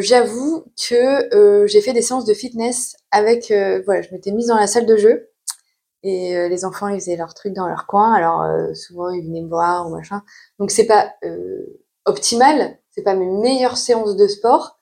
j'avoue 0.00 0.64
que 0.88 1.66
j'ai 1.66 1.80
fait 1.80 1.92
des 1.92 2.02
séances 2.02 2.24
de 2.24 2.34
fitness 2.34 2.96
avec, 3.10 3.52
voilà, 3.84 4.00
je 4.00 4.10
m'étais 4.12 4.30
mise 4.30 4.46
dans 4.46 4.56
la 4.56 4.68
salle 4.68 4.86
de 4.86 4.96
jeu 4.96 5.28
et 6.04 6.48
les 6.48 6.64
enfants 6.64 6.86
ils 6.86 7.00
faisaient 7.00 7.16
leurs 7.16 7.34
trucs 7.34 7.52
dans 7.52 7.66
leur 7.66 7.86
coin. 7.88 8.14
Alors 8.14 8.46
souvent 8.76 9.10
ils 9.10 9.26
venaient 9.26 9.42
me 9.42 9.48
voir 9.48 9.88
ou 9.88 9.90
machin. 9.90 10.22
Donc 10.60 10.70
c'est 10.70 10.86
pas 10.86 11.12
optimal, 12.04 12.78
c'est 12.90 13.02
pas 13.02 13.14
mes 13.14 13.26
meilleures 13.26 13.76
séances 13.76 14.16
de 14.16 14.26
sport, 14.26 14.78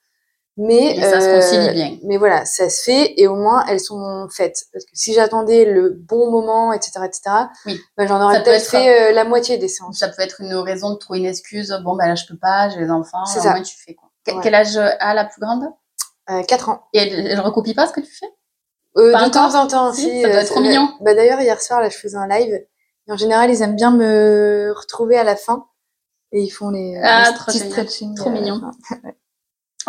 mais 0.56 1.00
ça 1.00 1.20
se 1.20 1.26
euh, 1.28 1.34
concilie 1.40 1.72
bien. 1.74 1.98
Mais 2.02 2.16
voilà, 2.16 2.44
ça 2.44 2.68
se 2.68 2.82
fait 2.82 3.14
et 3.20 3.26
au 3.28 3.36
moins 3.36 3.64
elles 3.68 3.80
sont 3.80 4.26
faites. 4.30 4.64
Parce 4.72 4.84
que 4.84 4.90
si 4.94 5.12
j'attendais 5.14 5.64
le 5.64 5.90
bon 5.90 6.30
moment, 6.30 6.72
etc., 6.72 7.00
etc., 7.04 7.20
Oui. 7.66 7.80
ben, 7.96 8.08
j'en 8.08 8.20
aurais 8.20 8.38
peut 8.38 8.44
peut-être 8.44 8.62
être- 8.62 8.70
fait 8.70 9.10
euh, 9.10 9.12
la 9.12 9.24
moitié 9.24 9.56
des 9.58 9.68
séances. 9.68 9.98
Ça 9.98 10.08
peut 10.08 10.22
être 10.22 10.40
une 10.40 10.54
raison 10.54 10.90
de 10.90 10.96
trouver 10.96 11.20
une 11.20 11.26
excuse. 11.26 11.76
Bon, 11.84 11.94
ben 11.96 12.08
là, 12.08 12.14
je 12.16 12.24
peux 12.26 12.36
pas, 12.36 12.68
j'ai 12.70 12.80
les 12.80 12.90
enfants. 12.90 13.24
C'est 13.24 13.38
au 13.38 13.42
ça. 13.42 13.50
moins, 13.50 13.62
tu 13.62 13.76
fais 13.76 13.94
quoi. 13.94 14.08
Ouais. 14.26 14.40
Quel 14.42 14.54
âge 14.54 14.76
a 14.76 15.14
la 15.14 15.24
plus 15.24 15.40
grande? 15.40 15.64
Euh, 16.30 16.42
4 16.42 16.68
ans. 16.70 16.82
Et 16.92 16.98
elle, 16.98 17.26
elle 17.28 17.40
recopie 17.40 17.72
pas 17.74 17.86
ce 17.86 17.92
que 17.92 18.00
tu 18.00 18.12
fais? 18.12 18.26
Euh, 18.96 19.12
Pas 19.12 19.26
de 19.28 19.32
temps 19.32 19.54
en 19.54 19.66
temps, 19.68 19.92
Si, 19.92 20.02
si. 20.02 20.22
ça 20.22 20.28
doit 20.28 20.38
euh, 20.38 20.40
être 20.40 20.50
trop 20.50 20.60
mignon. 20.60 20.88
Bah, 21.00 21.14
D'ailleurs, 21.14 21.40
hier 21.40 21.60
soir, 21.62 21.80
là, 21.80 21.88
je 21.88 21.96
faisais 21.96 22.16
un 22.16 22.26
live. 22.26 22.52
Et 23.06 23.12
en 23.12 23.16
général, 23.16 23.48
ils 23.50 23.62
aiment 23.62 23.76
bien 23.76 23.92
me 23.92 24.74
retrouver 24.76 25.16
à 25.16 25.24
la 25.24 25.36
fin. 25.36 25.66
Et 26.32 26.40
ils 26.42 26.50
font 26.50 26.70
les, 26.70 26.96
euh, 26.96 27.00
Ah, 27.02 27.30
les 27.30 27.36
trop 27.36 27.50
stretching. 27.50 28.14
Trop 28.14 28.30
la 28.30 28.40
mignon. 28.40 28.60
fin. 28.60 28.98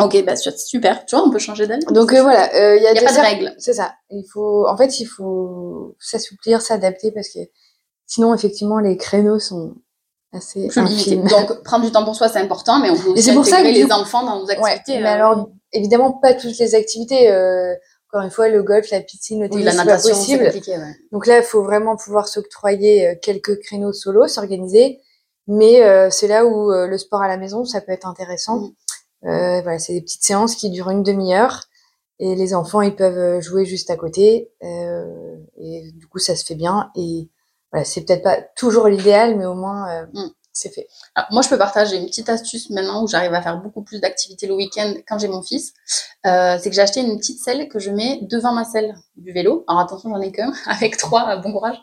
Ok, 0.04 0.24
bah 0.24 0.34
super. 0.36 1.04
Tu 1.04 1.14
vois, 1.14 1.26
on 1.26 1.30
peut 1.30 1.38
changer 1.38 1.66
d'avis. 1.66 1.84
Donc 1.86 2.12
euh, 2.14 2.22
voilà, 2.22 2.48
euh, 2.54 2.76
il 2.76 2.82
y 2.82 2.86
a, 2.86 2.90
Il 2.90 2.94
n'y 2.94 2.98
a 2.98 3.00
des 3.00 3.06
pas 3.06 3.12
de 3.12 3.18
règles. 3.20 3.54
C'est 3.58 3.74
ça. 3.74 3.92
Il 4.08 4.24
faut, 4.32 4.66
en 4.66 4.76
fait, 4.76 4.98
il 5.00 5.04
faut 5.04 5.94
s'assouplir, 6.00 6.62
s'adapter 6.62 7.12
parce 7.12 7.28
que 7.28 7.40
sinon, 8.06 8.32
effectivement, 8.34 8.78
les 8.78 8.96
créneaux 8.96 9.38
sont 9.38 9.74
assez 10.32 10.68
Plus 10.68 10.82
limité. 10.84 11.18
infimes. 11.18 11.28
Donc, 11.28 11.62
prendre 11.64 11.84
du 11.84 11.92
temps 11.92 12.04
pour 12.04 12.14
soi, 12.16 12.28
c'est 12.30 12.38
important, 12.38 12.78
mais 12.80 12.88
on 12.90 12.96
peut 12.96 13.10
aussi 13.10 13.32
pour 13.34 13.44
ça 13.44 13.60
que 13.62 13.66
les 13.68 13.92
enfants 13.92 14.24
dans 14.24 14.38
nos 14.40 14.46
Ouais, 14.46 14.54
activités. 14.70 15.02
mais 15.02 15.08
euh, 15.10 15.12
alors, 15.12 15.50
évidemment, 15.72 16.12
pas 16.12 16.32
toutes 16.32 16.56
les 16.58 16.74
activités. 16.74 17.30
euh, 17.30 17.74
encore 18.12 18.24
une 18.24 18.30
fois, 18.30 18.48
le 18.48 18.62
golf, 18.62 18.90
la 18.90 19.00
piscine, 19.02 19.38
le 19.40 19.44
oui, 19.44 19.50
tennis, 19.50 19.66
la 19.66 19.74
natation, 19.84 20.14
c'est 20.14 20.38
possible. 20.38 20.44
Ouais. 20.78 20.96
Donc 21.12 21.26
là, 21.26 21.38
il 21.38 21.44
faut 21.44 21.62
vraiment 21.62 21.96
pouvoir 21.96 22.26
s'octroyer 22.26 23.06
euh, 23.08 23.14
quelques 23.20 23.60
créneaux 23.60 23.92
solo, 23.92 24.26
s'organiser. 24.26 25.00
Mais 25.50 25.82
euh, 25.82 26.10
c'est 26.10 26.28
là 26.28 26.46
où 26.46 26.72
euh, 26.72 26.86
le 26.86 26.96
sport 26.96 27.22
à 27.22 27.28
la 27.28 27.36
maison, 27.36 27.64
ça 27.64 27.80
peut 27.80 27.92
être 27.92 28.06
intéressant. 28.06 28.70
Euh, 29.24 29.60
voilà, 29.62 29.78
c'est 29.80 29.92
des 29.94 30.00
petites 30.00 30.22
séances 30.22 30.54
qui 30.54 30.70
durent 30.70 30.90
une 30.90 31.02
demi-heure 31.02 31.64
et 32.20 32.36
les 32.36 32.54
enfants, 32.54 32.82
ils 32.82 32.94
peuvent 32.94 33.18
euh, 33.18 33.40
jouer 33.40 33.64
juste 33.64 33.90
à 33.90 33.96
côté. 33.96 34.50
Euh, 34.62 35.36
et 35.58 35.90
du 35.92 36.06
coup, 36.06 36.18
ça 36.18 36.36
se 36.36 36.44
fait 36.44 36.54
bien. 36.54 36.90
Et 36.94 37.28
voilà, 37.72 37.84
c'est 37.84 38.02
peut-être 38.02 38.22
pas 38.22 38.40
toujours 38.56 38.88
l'idéal, 38.88 39.36
mais 39.36 39.46
au 39.46 39.54
moins, 39.54 39.90
euh, 39.90 40.06
Mm. 40.14 40.30
C'est 40.52 40.70
fait. 40.74 40.88
Alors, 41.14 41.28
moi, 41.32 41.42
je 41.42 41.48
peux 41.48 41.56
partager 41.58 41.96
une 41.96 42.06
petite 42.06 42.28
astuce 42.28 42.70
maintenant 42.70 43.02
où 43.04 43.06
j'arrive 43.08 43.32
à 43.34 43.40
faire 43.40 43.58
beaucoup 43.58 43.82
plus 43.82 44.00
d'activités 44.00 44.46
le 44.46 44.54
week-end 44.54 44.94
quand 45.08 45.18
j'ai 45.18 45.28
mon 45.28 45.42
fils. 45.42 45.72
Euh, 46.26 46.58
c'est 46.60 46.70
que 46.70 46.74
j'ai 46.74 46.82
acheté 46.82 47.00
une 47.00 47.16
petite 47.18 47.40
selle 47.40 47.68
que 47.68 47.78
je 47.78 47.90
mets 47.90 48.18
devant 48.22 48.52
ma 48.52 48.64
selle 48.64 48.94
du 49.16 49.32
vélo. 49.32 49.64
Alors 49.68 49.82
attention, 49.82 50.10
j'en 50.10 50.20
ai 50.20 50.32
qu'un 50.32 50.52
avec 50.66 50.96
trois. 50.96 51.30
euh, 51.30 51.36
bon 51.36 51.52
courage. 51.52 51.76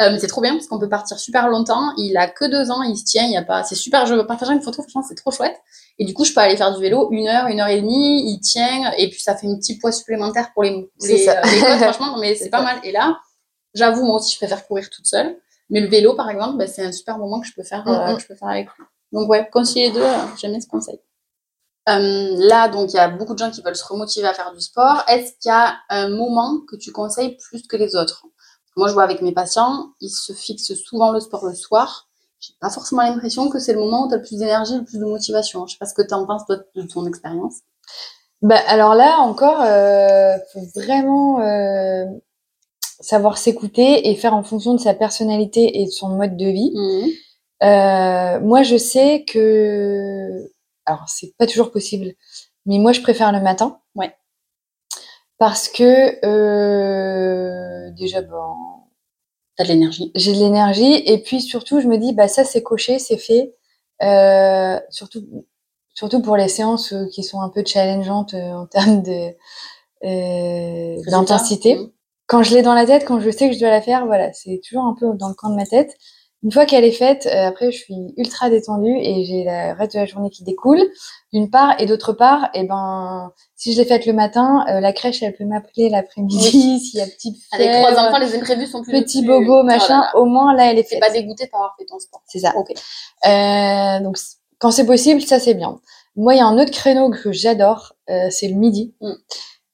Euh, 0.00 0.10
mais 0.12 0.18
c'est 0.18 0.26
trop 0.26 0.40
bien 0.40 0.54
parce 0.54 0.66
qu'on 0.66 0.78
peut 0.78 0.88
partir 0.88 1.18
super 1.18 1.48
longtemps. 1.48 1.92
Il 1.96 2.16
a 2.16 2.28
que 2.28 2.44
deux 2.44 2.70
ans, 2.70 2.82
il 2.82 2.96
se 2.96 3.04
tient. 3.04 3.24
Il 3.24 3.32
y 3.32 3.36
a 3.36 3.44
pas. 3.44 3.62
C'est 3.64 3.76
super. 3.76 4.04
Je 4.06 4.14
partagerai 4.22 4.54
une 4.54 4.62
photo. 4.62 4.82
Franchement, 4.82 5.02
c'est 5.08 5.14
trop 5.14 5.30
chouette. 5.30 5.56
Et 6.00 6.04
du 6.04 6.12
coup, 6.14 6.24
je 6.24 6.32
peux 6.32 6.40
aller 6.40 6.56
faire 6.56 6.74
du 6.74 6.80
vélo 6.82 7.08
une 7.12 7.28
heure, 7.28 7.46
une 7.46 7.60
heure 7.60 7.68
et 7.68 7.80
demie. 7.80 8.30
Il 8.32 8.40
tient 8.40 8.92
et 8.98 9.08
puis 9.10 9.20
ça 9.20 9.36
fait 9.36 9.46
un 9.46 9.56
petit 9.56 9.78
poids 9.78 9.92
supplémentaire 9.92 10.52
pour 10.54 10.64
les 10.64 10.90
C'est 10.98 11.16
les, 11.16 11.24
franchement, 11.78 12.18
mais 12.18 12.34
c'est 12.36 12.44
C'est 12.44 12.50
pas 12.50 12.58
ça. 12.58 12.64
mal. 12.64 12.78
Et 12.84 12.92
là, 12.92 13.16
j'avoue, 13.74 14.04
moi 14.04 14.16
aussi, 14.16 14.32
je 14.32 14.38
préfère 14.38 14.66
courir 14.66 14.90
toute 14.90 15.06
seule. 15.06 15.38
Mais 15.70 15.80
le 15.80 15.88
vélo, 15.88 16.14
par 16.14 16.30
exemple, 16.30 16.56
bah, 16.58 16.66
c'est 16.66 16.84
un 16.84 16.92
super 16.92 17.18
moment 17.18 17.40
que 17.40 17.46
je 17.46 17.54
peux 17.54 17.62
faire, 17.62 17.86
euh, 17.88 18.08
Mhm. 18.08 18.16
que 18.16 18.22
je 18.22 18.26
peux 18.28 18.34
faire 18.34 18.48
avec 18.48 18.68
lui. 18.78 18.84
Donc 19.12 19.28
ouais, 19.28 19.48
concilier 19.50 19.88
les 19.88 19.92
deux, 19.94 20.02
euh, 20.02 20.16
j'aime 20.38 20.52
bien 20.52 20.60
ce 20.60 20.66
conseil. 20.66 21.00
Euh, 21.88 22.34
là, 22.36 22.68
donc, 22.68 22.92
il 22.92 22.96
y 22.96 22.98
a 22.98 23.08
beaucoup 23.08 23.32
de 23.32 23.38
gens 23.38 23.50
qui 23.50 23.62
veulent 23.62 23.76
se 23.76 23.84
remotiver 23.86 24.26
à 24.28 24.34
faire 24.34 24.52
du 24.52 24.60
sport. 24.60 25.02
Est-ce 25.08 25.32
qu'il 25.40 25.48
y 25.48 25.52
a 25.52 25.76
un 25.88 26.10
moment 26.10 26.60
que 26.70 26.76
tu 26.76 26.92
conseilles 26.92 27.36
plus 27.38 27.62
que 27.66 27.76
les 27.76 27.96
autres? 27.96 28.26
Moi, 28.76 28.88
je 28.88 28.92
vois 28.92 29.04
avec 29.04 29.22
mes 29.22 29.32
patients, 29.32 29.86
ils 30.00 30.10
se 30.10 30.32
fixent 30.34 30.74
souvent 30.74 31.12
le 31.12 31.20
sport 31.20 31.46
le 31.46 31.54
soir. 31.54 32.08
J'ai 32.40 32.52
pas 32.60 32.68
forcément 32.70 33.02
l'impression 33.02 33.48
que 33.48 33.58
c'est 33.58 33.72
le 33.72 33.80
moment 33.80 34.04
où 34.04 34.08
tu 34.08 34.14
as 34.14 34.18
le 34.18 34.22
plus 34.22 34.38
d'énergie, 34.38 34.76
le 34.76 34.84
plus 34.84 34.98
de 34.98 35.04
motivation. 35.04 35.66
Je 35.66 35.72
sais 35.72 35.78
pas 35.78 35.86
ce 35.86 35.94
que 35.94 36.02
tu 36.02 36.12
en 36.14 36.26
penses, 36.26 36.44
toi, 36.46 36.56
de 36.74 36.82
ton 36.82 37.06
expérience. 37.06 37.54
Bah, 38.42 38.60
alors 38.68 38.94
là, 38.94 39.18
encore, 39.20 39.60
euh, 39.62 40.36
faut 40.52 40.60
vraiment 40.80 41.40
euh, 41.40 42.04
savoir 43.00 43.38
s'écouter 43.38 44.08
et 44.08 44.16
faire 44.16 44.34
en 44.34 44.42
fonction 44.42 44.74
de 44.74 44.80
sa 44.80 44.94
personnalité 44.94 45.80
et 45.80 45.86
de 45.86 45.90
son 45.90 46.08
mode 46.08 46.36
de 46.36 46.46
vie. 46.46 46.72
Euh, 47.62 48.40
moi, 48.40 48.62
je 48.62 48.76
sais 48.76 49.24
que, 49.24 50.50
alors 50.84 51.08
c'est 51.08 51.34
pas 51.36 51.46
toujours 51.46 51.70
possible, 51.70 52.12
mais 52.66 52.78
moi 52.78 52.92
je 52.92 53.00
préfère 53.00 53.32
le 53.32 53.40
matin. 53.40 53.80
Ouais. 53.94 54.14
Parce 55.38 55.68
que 55.68 56.24
euh, 56.24 57.90
déjà, 57.92 58.22
bon, 58.22 58.54
T'as 59.56 59.64
de 59.64 59.68
l'énergie. 59.68 60.12
j'ai 60.14 60.32
de 60.32 60.38
l'énergie 60.38 61.02
et 61.06 61.18
puis 61.22 61.40
surtout, 61.40 61.80
je 61.80 61.88
me 61.88 61.98
dis, 61.98 62.12
bah 62.12 62.28
ça 62.28 62.44
c'est 62.44 62.62
coché, 62.62 62.98
c'est 62.98 63.18
fait. 63.18 63.54
Euh, 64.02 64.78
surtout, 64.90 65.46
surtout 65.94 66.22
pour 66.22 66.36
les 66.36 66.48
séances 66.48 66.94
qui 67.12 67.24
sont 67.24 67.40
un 67.40 67.48
peu 67.48 67.64
challengeantes 67.66 68.34
en 68.34 68.66
termes 68.66 69.02
de 69.02 69.34
euh, 70.04 71.02
d'intensité 71.10 71.70
Résultat 71.74 71.97
quand 72.28 72.42
je 72.44 72.54
l'ai 72.54 72.62
dans 72.62 72.74
la 72.74 72.86
tête, 72.86 73.04
quand 73.04 73.18
je 73.18 73.30
sais 73.30 73.48
que 73.48 73.54
je 73.54 73.58
dois 73.60 73.70
la 73.70 73.82
faire, 73.82 74.06
voilà, 74.06 74.32
c'est 74.32 74.60
toujours 74.68 74.84
un 74.84 74.94
peu 74.98 75.06
dans 75.18 75.28
le 75.28 75.34
coin 75.34 75.50
de 75.50 75.56
ma 75.56 75.66
tête. 75.66 75.90
Une 76.44 76.52
fois 76.52 76.66
qu'elle 76.66 76.84
est 76.84 76.92
faite, 76.92 77.26
euh, 77.26 77.48
après, 77.48 77.72
je 77.72 77.78
suis 77.78 77.96
ultra 78.16 78.48
détendue 78.48 78.96
et 78.96 79.24
j'ai 79.24 79.42
le 79.42 79.76
reste 79.76 79.94
de 79.94 79.98
la 79.98 80.06
journée 80.06 80.30
qui 80.30 80.44
découle, 80.44 80.78
d'une 81.32 81.50
part, 81.50 81.74
et 81.80 81.86
d'autre 81.86 82.12
part, 82.12 82.48
et 82.54 82.62
ben, 82.62 83.32
si 83.56 83.72
je 83.72 83.78
l'ai 83.80 83.84
faite 83.84 84.06
le 84.06 84.12
matin, 84.12 84.64
euh, 84.70 84.78
la 84.78 84.92
crèche, 84.92 85.20
elle 85.24 85.34
peut 85.34 85.44
m'appeler 85.46 85.88
l'après-midi 85.88 86.78
s'il 86.78 87.00
y 87.00 87.02
a 87.02 87.06
petite 87.06 87.34
Avec 87.50 87.68
fièvre, 87.70 87.88
trois 87.88 88.04
enfants, 88.08 88.18
les 88.18 88.36
imprévus 88.36 88.66
sont 88.68 88.82
plus. 88.84 88.92
petit 88.92 89.18
plus- 89.22 89.26
bobo, 89.26 89.52
Oh 89.54 89.56
là 89.56 89.62
machin. 89.64 90.00
là. 90.00 90.10
Au 90.16 90.26
moins, 90.26 90.54
là, 90.54 90.70
elle 90.70 90.78
est 90.78 90.84
faite. 90.88 91.00
pas 91.00 91.10
dégoûté 91.10 91.48
par 91.48 91.58
avoir 91.60 91.74
fait 91.76 91.86
ton 91.86 91.98
sport. 91.98 92.22
C'est 92.28 92.38
ça. 92.38 92.52
Ok. 92.56 92.70
Euh, 92.70 94.04
donc, 94.04 94.16
quand 94.60 94.70
c'est 94.70 94.86
possible, 94.86 95.20
ça 95.22 95.40
c'est 95.40 95.54
bien. 95.54 95.80
Moi, 96.14 96.34
il 96.34 96.38
y 96.38 96.40
a 96.40 96.46
un 96.46 96.56
autre 96.58 96.70
créneau 96.70 97.10
que 97.10 97.32
j'adore, 97.32 97.94
c'est 98.30 98.46
le 98.48 98.54
midi. 98.54 98.94
Mm. 99.00 99.12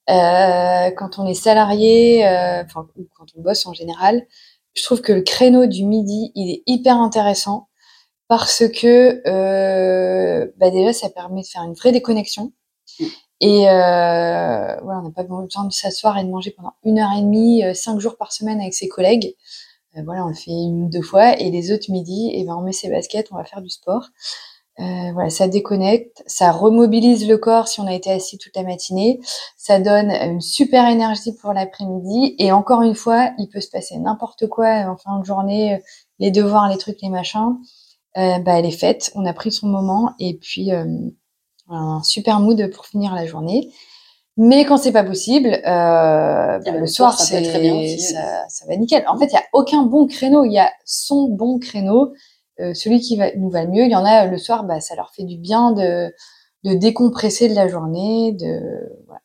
Euh, 0.09 0.91
quand 0.91 1.17
on 1.17 1.25
est 1.25 1.33
salarié, 1.33 2.27
euh, 2.27 2.63
enfin, 2.63 2.87
ou 2.95 3.07
quand 3.17 3.25
on 3.35 3.41
bosse 3.41 3.65
en 3.65 3.73
général, 3.73 4.25
je 4.75 4.83
trouve 4.83 5.01
que 5.01 5.13
le 5.13 5.21
créneau 5.21 5.65
du 5.65 5.85
midi, 5.85 6.31
il 6.35 6.51
est 6.51 6.63
hyper 6.67 6.97
intéressant 6.97 7.69
parce 8.27 8.63
que, 8.67 9.21
euh, 9.27 10.51
bah 10.57 10.71
déjà, 10.71 10.93
ça 10.93 11.09
permet 11.09 11.41
de 11.41 11.47
faire 11.47 11.63
une 11.63 11.73
vraie 11.73 11.91
déconnexion. 11.91 12.53
Mm. 12.99 13.05
Et 13.41 13.69
euh, 13.69 13.71
voilà, 14.81 14.99
on 14.99 15.03
n'a 15.03 15.11
pas 15.11 15.23
besoin 15.23 15.65
de 15.65 15.73
s'asseoir 15.73 16.17
et 16.17 16.23
de 16.23 16.29
manger 16.29 16.51
pendant 16.51 16.73
une 16.83 16.99
heure 16.99 17.11
et 17.17 17.21
demie, 17.21 17.63
euh, 17.63 17.73
cinq 17.73 17.99
jours 17.99 18.17
par 18.17 18.31
semaine 18.31 18.61
avec 18.61 18.73
ses 18.73 18.87
collègues. 18.87 19.35
Voilà, 20.03 20.25
on 20.25 20.27
le 20.29 20.33
fait 20.33 20.51
une 20.51 20.85
ou 20.85 20.89
deux 20.89 21.01
fois. 21.01 21.39
Et 21.39 21.51
les 21.51 21.71
autres 21.71 21.89
midis, 21.89 22.31
et 22.33 22.43
ben, 22.43 22.55
on 22.55 22.61
met 22.61 22.73
ses 22.73 22.89
baskets, 22.89 23.27
on 23.31 23.37
va 23.37 23.45
faire 23.45 23.61
du 23.61 23.69
sport. 23.69 24.09
Euh, 24.79 25.11
voilà, 25.13 25.29
ça 25.29 25.47
déconnecte, 25.47 26.21
ça 26.27 26.51
remobilise 26.51 27.25
le 27.29 27.37
corps 27.37 27.69
si 27.69 27.79
on 27.79 27.87
a 27.87 27.93
été 27.93 28.11
assis 28.11 28.37
toute 28.37 28.55
la 28.57 28.63
matinée, 28.63 29.21
ça 29.55 29.79
donne 29.79 30.11
une 30.11 30.41
super 30.41 30.89
énergie 30.89 31.33
pour 31.33 31.53
l'après-midi. 31.53 32.35
Et 32.39 32.51
encore 32.51 32.81
une 32.81 32.95
fois, 32.95 33.31
il 33.37 33.47
peut 33.47 33.61
se 33.61 33.69
passer 33.69 33.97
n'importe 33.97 34.47
quoi 34.47 34.67
en 34.89 34.97
fin 34.97 35.19
de 35.19 35.25
journée, 35.25 35.75
euh, 35.75 35.77
les 36.19 36.29
devoirs, 36.29 36.67
les 36.67 36.77
trucs, 36.77 37.01
les 37.01 37.09
machins. 37.09 37.55
Euh, 38.17 38.39
bah, 38.39 38.59
elle 38.59 38.65
est 38.65 38.71
faite, 38.71 39.11
on 39.15 39.25
a 39.25 39.33
pris 39.33 39.51
son 39.51 39.67
moment 39.67 40.13
et 40.19 40.37
puis 40.37 40.71
euh, 40.71 40.85
un 41.69 42.01
super 42.03 42.39
mood 42.39 42.69
pour 42.73 42.85
finir 42.85 43.13
la 43.15 43.25
journée. 43.25 43.71
Mais 44.37 44.65
quand 44.65 44.75
c'est 44.77 44.91
pas 44.91 45.05
possible, 45.05 45.57
bah, 45.63 46.59
le 46.59 46.87
soir, 46.87 47.17
ça 47.17 47.41
très 47.41 47.59
bien 47.61 47.75
aussi. 47.75 47.99
ça, 48.01 48.43
ça 48.49 48.65
va 48.67 48.75
nickel. 48.75 49.05
En 49.07 49.17
fait, 49.17 49.27
il 49.27 49.33
y 49.33 49.37
a 49.37 49.43
aucun 49.53 49.83
bon 49.83 50.07
créneau, 50.07 50.43
il 50.43 50.51
y 50.51 50.59
a 50.59 50.69
son 50.83 51.29
bon 51.29 51.59
créneau 51.59 52.11
celui 52.73 52.99
qui 52.99 53.17
va, 53.17 53.35
nous 53.35 53.49
va 53.49 53.63
le 53.63 53.69
mieux. 53.71 53.83
Il 53.83 53.91
y 53.91 53.95
en 53.95 54.05
a 54.05 54.25
le 54.25 54.37
soir, 54.37 54.63
bah, 54.63 54.79
ça 54.81 54.95
leur 54.95 55.11
fait 55.13 55.23
du 55.23 55.37
bien 55.37 55.71
de, 55.71 56.13
de 56.63 56.73
décompresser 56.73 57.49
de 57.49 57.55
la 57.55 57.67
journée, 57.67 58.31
de 58.33 58.59
voilà. 59.05 59.21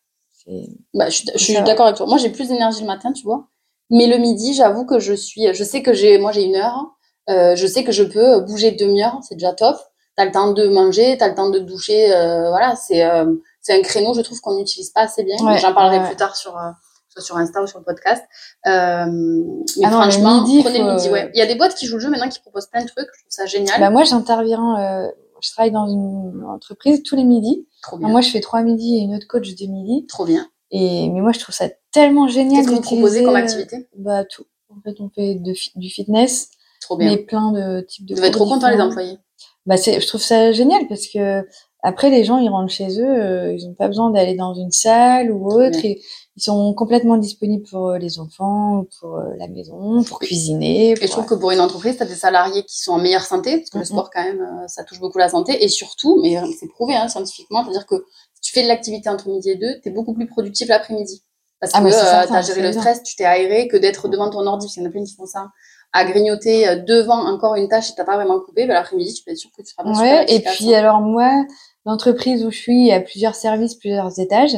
Bah, 0.94 1.08
je, 1.10 1.22
je 1.34 1.38
suis 1.44 1.54
d'accord 1.62 1.86
avec 1.86 1.96
toi. 1.96 2.06
Moi, 2.06 2.18
j'ai 2.18 2.30
plus 2.30 2.48
d'énergie 2.48 2.80
le 2.80 2.86
matin, 2.86 3.12
tu 3.12 3.22
vois. 3.24 3.46
Mais 3.90 4.06
le 4.06 4.18
midi, 4.18 4.54
j'avoue 4.54 4.84
que 4.86 4.98
je 4.98 5.12
suis, 5.12 5.52
je 5.52 5.64
sais 5.64 5.82
que 5.82 5.92
j'ai, 5.92 6.18
moi 6.18 6.30
j'ai 6.32 6.44
une 6.44 6.56
heure, 6.56 6.86
euh, 7.28 7.56
je 7.56 7.66
sais 7.66 7.82
que 7.84 7.92
je 7.92 8.04
peux 8.04 8.40
bouger 8.40 8.70
demi-heure, 8.72 9.18
c'est 9.22 9.34
déjà 9.34 9.52
top. 9.52 9.76
T'as 10.16 10.24
le 10.26 10.32
temps 10.32 10.52
de 10.52 10.68
manger, 10.68 11.16
t'as 11.18 11.28
le 11.28 11.34
temps 11.34 11.50
de 11.50 11.58
doucher, 11.58 12.12
euh, 12.12 12.50
voilà, 12.50 12.76
c'est 12.76 13.04
euh, 13.04 13.32
c'est 13.60 13.78
un 13.78 13.82
créneau, 13.82 14.14
je 14.14 14.20
trouve 14.22 14.40
qu'on 14.40 14.56
n'utilise 14.56 14.90
pas 14.90 15.02
assez 15.02 15.24
bien. 15.24 15.36
J'en 15.56 15.74
parlerai 15.74 15.98
plus 16.06 16.16
tard 16.16 16.36
sur 16.36 16.56
euh, 16.56 16.70
soit 17.10 17.22
sur 17.22 17.36
Insta 17.36 17.62
ou 17.62 17.66
sur 17.66 17.78
le 17.78 17.84
podcast. 17.84 18.24
Euh, 18.66 19.06
mais 19.06 19.86
ah 19.86 19.90
franchement, 19.90 20.42
midi, 20.42 20.62
prenez 20.62 20.82
midi. 20.82 21.10
Ouais. 21.10 21.30
Il 21.34 21.38
y 21.38 21.42
a 21.42 21.46
des 21.46 21.56
boîtes 21.56 21.74
qui 21.74 21.86
jouent 21.86 21.96
le 21.96 22.02
jeu 22.02 22.10
maintenant 22.10 22.28
qui 22.28 22.40
proposent 22.40 22.66
plein 22.66 22.82
de 22.82 22.88
trucs. 22.88 23.08
Je 23.14 23.20
trouve 23.20 23.30
ça 23.30 23.46
génial. 23.46 23.78
Bah 23.80 23.90
moi, 23.90 24.04
j'interviens. 24.04 25.10
je 25.42 25.50
travaille 25.50 25.72
dans 25.72 25.86
une 25.86 26.44
entreprise 26.44 27.02
tous 27.02 27.16
les 27.16 27.24
midis. 27.24 27.66
Trop 27.82 27.98
bien. 27.98 28.08
moi, 28.08 28.20
je 28.20 28.30
fais 28.30 28.40
trois 28.40 28.62
midis 28.62 28.96
et 28.96 29.00
une 29.00 29.14
autre 29.14 29.26
coach 29.26 29.54
de 29.54 29.66
midi. 29.66 30.06
Trop 30.06 30.24
bien. 30.24 30.48
Et 30.70 31.08
mais 31.10 31.20
moi, 31.20 31.32
je 31.32 31.40
trouve 31.40 31.54
ça 31.54 31.68
tellement 31.92 32.28
génial. 32.28 32.62
Qu'est-ce 32.62 32.70
que 32.70 32.76
vous 32.76 32.80
proposez 32.80 33.24
comme 33.24 33.36
activité 33.36 33.88
Bah 33.96 34.24
tout. 34.24 34.46
En 34.68 34.80
fait, 34.82 35.00
on 35.00 35.10
fait 35.10 35.34
de, 35.34 35.52
du 35.76 35.90
fitness. 35.90 36.50
Trop 36.80 36.96
bien. 36.96 37.10
Mais 37.10 37.16
plein 37.18 37.52
de 37.52 37.80
types 37.82 38.06
de. 38.06 38.14
Vous 38.14 38.24
être 38.24 38.32
trop 38.32 38.46
contents 38.48 38.70
les 38.70 38.80
employés. 38.80 39.18
Bah 39.66 39.76
je 39.76 40.06
trouve 40.06 40.22
ça 40.22 40.52
génial 40.52 40.86
parce 40.88 41.06
que 41.06 41.46
après 41.82 42.10
les 42.10 42.24
gens 42.24 42.38
ils 42.38 42.48
rentrent 42.48 42.72
chez 42.72 43.00
eux, 43.00 43.08
euh, 43.08 43.54
ils 43.54 43.66
ont 43.66 43.74
pas 43.74 43.88
besoin 43.88 44.10
d'aller 44.10 44.34
dans 44.34 44.54
une 44.54 44.70
salle 44.70 45.30
ou 45.30 45.50
autre. 45.50 45.78
ils 45.82 46.02
sont 46.36 46.74
complètement 46.74 47.16
disponibles 47.16 47.66
pour 47.68 47.88
euh, 47.88 47.98
les 47.98 48.18
enfants, 48.18 48.84
pour 48.98 49.16
euh, 49.16 49.34
la 49.38 49.48
maison, 49.48 50.02
pour 50.04 50.18
cuisiner. 50.18 50.92
et 50.92 50.96
je 50.96 51.06
trouve 51.06 51.26
que 51.26 51.34
pour 51.34 51.50
une 51.50 51.60
entreprise, 51.60 51.96
tu 51.96 52.02
as 52.02 52.06
des 52.06 52.14
salariés 52.14 52.62
qui 52.64 52.78
sont 52.80 52.92
en 52.92 52.98
meilleure 52.98 53.24
santé, 53.24 53.58
parce 53.58 53.70
que 53.70 53.78
le 53.78 53.84
sport, 53.84 54.10
quand 54.12 54.22
même, 54.22 54.46
ça 54.66 54.84
touche 54.84 55.00
beaucoup 55.00 55.18
la 55.18 55.28
santé. 55.28 55.64
Et 55.64 55.68
surtout, 55.68 56.20
mais 56.22 56.38
c'est 56.58 56.68
prouvé 56.68 56.94
hein, 56.94 57.08
scientifiquement, 57.08 57.64
c'est-à-dire 57.64 57.86
que 57.86 58.04
si 58.34 58.40
tu 58.42 58.52
fais 58.52 58.62
de 58.62 58.68
l'activité 58.68 59.08
entre 59.08 59.28
midi 59.28 59.50
et 59.50 59.56
deux, 59.56 59.80
tu 59.82 59.88
es 59.88 59.92
beaucoup 59.92 60.14
plus 60.14 60.26
productif 60.26 60.68
l'après-midi. 60.68 61.22
Parce 61.60 61.72
ah, 61.74 61.80
que 61.80 62.26
tu 62.28 62.34
as 62.34 62.42
géré 62.42 62.62
le 62.62 62.72
stress, 62.72 63.02
tu 63.02 63.16
t'es 63.16 63.24
aéré, 63.24 63.68
que 63.68 63.76
d'être 63.76 64.08
devant 64.08 64.30
ton 64.30 64.46
ordi, 64.46 64.66
parce 64.66 64.74
qu'il 64.74 64.82
y 64.82 64.86
en 64.86 64.88
a 64.88 64.92
plein 64.92 65.04
qui 65.04 65.14
font 65.14 65.26
ça 65.26 65.48
à 65.92 66.04
grignoter 66.04 66.76
devant 66.86 67.26
encore 67.26 67.56
une 67.56 67.68
tâche 67.68 67.90
et 67.90 67.94
t'as 67.96 68.04
pas 68.04 68.14
vraiment 68.14 68.38
coupé, 68.40 68.66
bah, 68.66 68.74
l'après-midi, 68.74 69.12
tu 69.12 69.24
peux 69.24 69.32
être 69.32 69.38
sûr 69.38 69.50
que 69.50 69.62
tu 69.62 69.72
seras 69.72 69.82
pas 69.82 69.90
ouais, 70.00 70.24
Et 70.28 70.40
puis, 70.40 70.72
alors, 70.72 71.00
moi, 71.00 71.44
l'entreprise 71.86 72.44
où 72.44 72.50
je 72.50 72.56
suis, 72.56 72.80
il 72.80 72.86
y 72.86 72.92
a 72.92 73.00
plusieurs 73.00 73.34
services, 73.34 73.74
plusieurs 73.74 74.18
étages. 74.18 74.56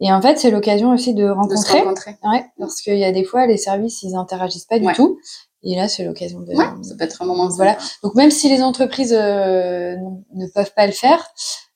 Et 0.00 0.12
en 0.12 0.20
fait, 0.20 0.38
c'est 0.38 0.50
l'occasion 0.50 0.92
aussi 0.92 1.14
de 1.14 1.28
rencontrer. 1.28 1.80
De 1.80 1.84
rencontrer. 1.84 2.16
Ouais, 2.24 2.44
parce 2.58 2.80
qu'il 2.80 2.98
y 2.98 3.04
a 3.04 3.12
des 3.12 3.24
fois, 3.24 3.46
les 3.46 3.56
services, 3.56 4.02
ils 4.02 4.16
interagissent 4.16 4.66
pas 4.66 4.78
du 4.78 4.92
tout. 4.92 5.18
Et 5.62 5.76
là, 5.76 5.88
c'est 5.88 6.04
l'occasion 6.04 6.40
de. 6.40 6.54
Ouais, 6.54 6.66
ça 6.82 6.94
peut 6.96 7.04
être 7.04 7.22
un 7.22 7.26
moment. 7.26 7.48
Voilà. 7.48 7.78
Donc, 8.02 8.14
même 8.14 8.30
si 8.30 8.48
les 8.48 8.62
entreprises 8.62 9.14
euh, 9.14 9.96
ne 10.34 10.46
peuvent 10.52 10.72
pas 10.74 10.86
le 10.86 10.92
faire, 10.92 11.26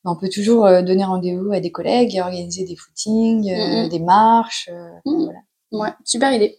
on 0.05 0.17
peut 0.17 0.29
toujours 0.29 0.67
euh, 0.67 0.83
donner 0.83 1.05
rendez-vous 1.05 1.53
à 1.53 1.61
des 1.61 1.71
collègues, 1.71 2.19
organiser 2.21 2.65
des 2.65 2.77
footings, 2.77 3.51
mm, 3.51 3.87
mm. 3.87 3.89
des 3.89 4.01
marches. 4.01 4.69
Mm. 5.05 5.25
Voilà. 5.25 5.41
Ouais, 5.71 5.95
super 6.05 6.33
idée. 6.33 6.59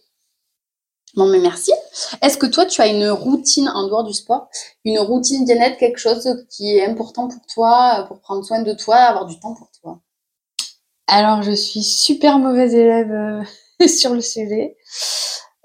Bon, 1.14 1.26
mais 1.26 1.40
merci. 1.40 1.72
Est-ce 2.22 2.38
que 2.38 2.46
toi, 2.46 2.66
tu 2.66 2.80
as 2.80 2.86
une 2.86 3.08
routine 3.08 3.68
en 3.68 3.86
dehors 3.86 4.04
du 4.04 4.12
sport? 4.12 4.48
Une 4.84 4.98
routine 4.98 5.44
bien-être, 5.44 5.78
quelque 5.78 5.98
chose 5.98 6.44
qui 6.48 6.76
est 6.76 6.86
important 6.86 7.28
pour 7.28 7.46
toi, 7.52 8.04
pour 8.08 8.20
prendre 8.20 8.44
soin 8.44 8.62
de 8.62 8.72
toi, 8.72 8.96
avoir 8.96 9.26
du 9.26 9.38
temps 9.40 9.54
pour 9.54 9.70
toi? 9.80 10.00
Alors, 11.06 11.42
je 11.42 11.52
suis 11.52 11.82
super 11.82 12.38
mauvaise 12.38 12.74
élève 12.74 13.10
euh, 13.12 13.86
sur 13.86 14.14
le 14.14 14.20
sujet. 14.20 14.76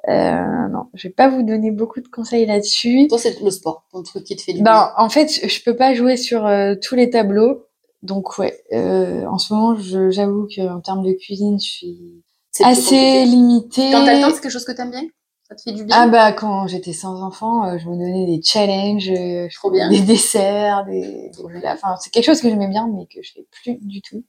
Euh, 0.07 0.67
non, 0.69 0.85
je 0.93 1.07
vais 1.07 1.13
pas 1.13 1.29
vous 1.29 1.41
donner 1.41 1.71
beaucoup 1.71 1.99
de 1.99 2.07
conseils 2.07 2.45
là-dessus. 2.45 3.07
Toi, 3.07 3.17
c'est 3.17 3.41
le 3.41 3.49
sport, 3.49 3.85
ton 3.91 4.03
truc 4.03 4.23
qui 4.23 4.35
te 4.35 4.41
fait 4.41 4.53
du 4.53 4.61
ben, 4.61 4.71
bien. 4.71 4.91
En 4.97 5.09
fait, 5.09 5.47
je 5.47 5.63
peux 5.63 5.75
pas 5.75 5.93
jouer 5.93 6.15
sur 6.15 6.45
euh, 6.45 6.75
tous 6.81 6.95
les 6.95 7.09
tableaux. 7.09 7.65
Donc, 8.03 8.37
ouais, 8.37 8.55
euh, 8.71 9.25
en 9.25 9.39
ce 9.39 9.53
moment, 9.53 9.75
j'avoue 10.11 10.47
qu'en 10.53 10.79
termes 10.79 11.03
de 11.03 11.13
cuisine, 11.13 11.59
je 11.59 11.65
suis 11.65 12.23
assez 12.63 13.25
limitée. 13.25 13.89
Quand 13.91 14.05
t'as 14.05 14.15
le 14.15 14.21
temps, 14.21 14.29
c'est 14.33 14.41
quelque 14.41 14.51
chose 14.51 14.65
que 14.65 14.73
t'aimes 14.73 14.91
bien? 14.91 15.07
Ça 15.47 15.55
te 15.55 15.61
fait 15.61 15.71
du 15.73 15.83
bien 15.85 15.95
Ah 15.97 16.07
bah 16.07 16.31
quand 16.31 16.67
j'étais 16.67 16.93
sans 16.93 17.21
enfant, 17.21 17.65
euh, 17.65 17.77
je 17.77 17.87
me 17.87 17.93
donnais 17.95 18.25
des 18.25 18.41
challenges, 18.41 19.09
euh, 19.09 19.47
Trop 19.53 19.69
bien. 19.71 19.89
des 19.89 20.01
desserts, 20.01 20.85
des, 20.85 21.31
enfin 21.65 21.95
c'est 22.01 22.09
quelque 22.11 22.25
chose 22.25 22.41
que 22.41 22.49
j'aimais 22.49 22.67
bien 22.67 22.87
mais 22.93 23.05
que 23.05 23.21
je 23.21 23.31
fais 23.33 23.45
plus 23.51 23.77
du 23.81 24.01
tout. 24.01 24.23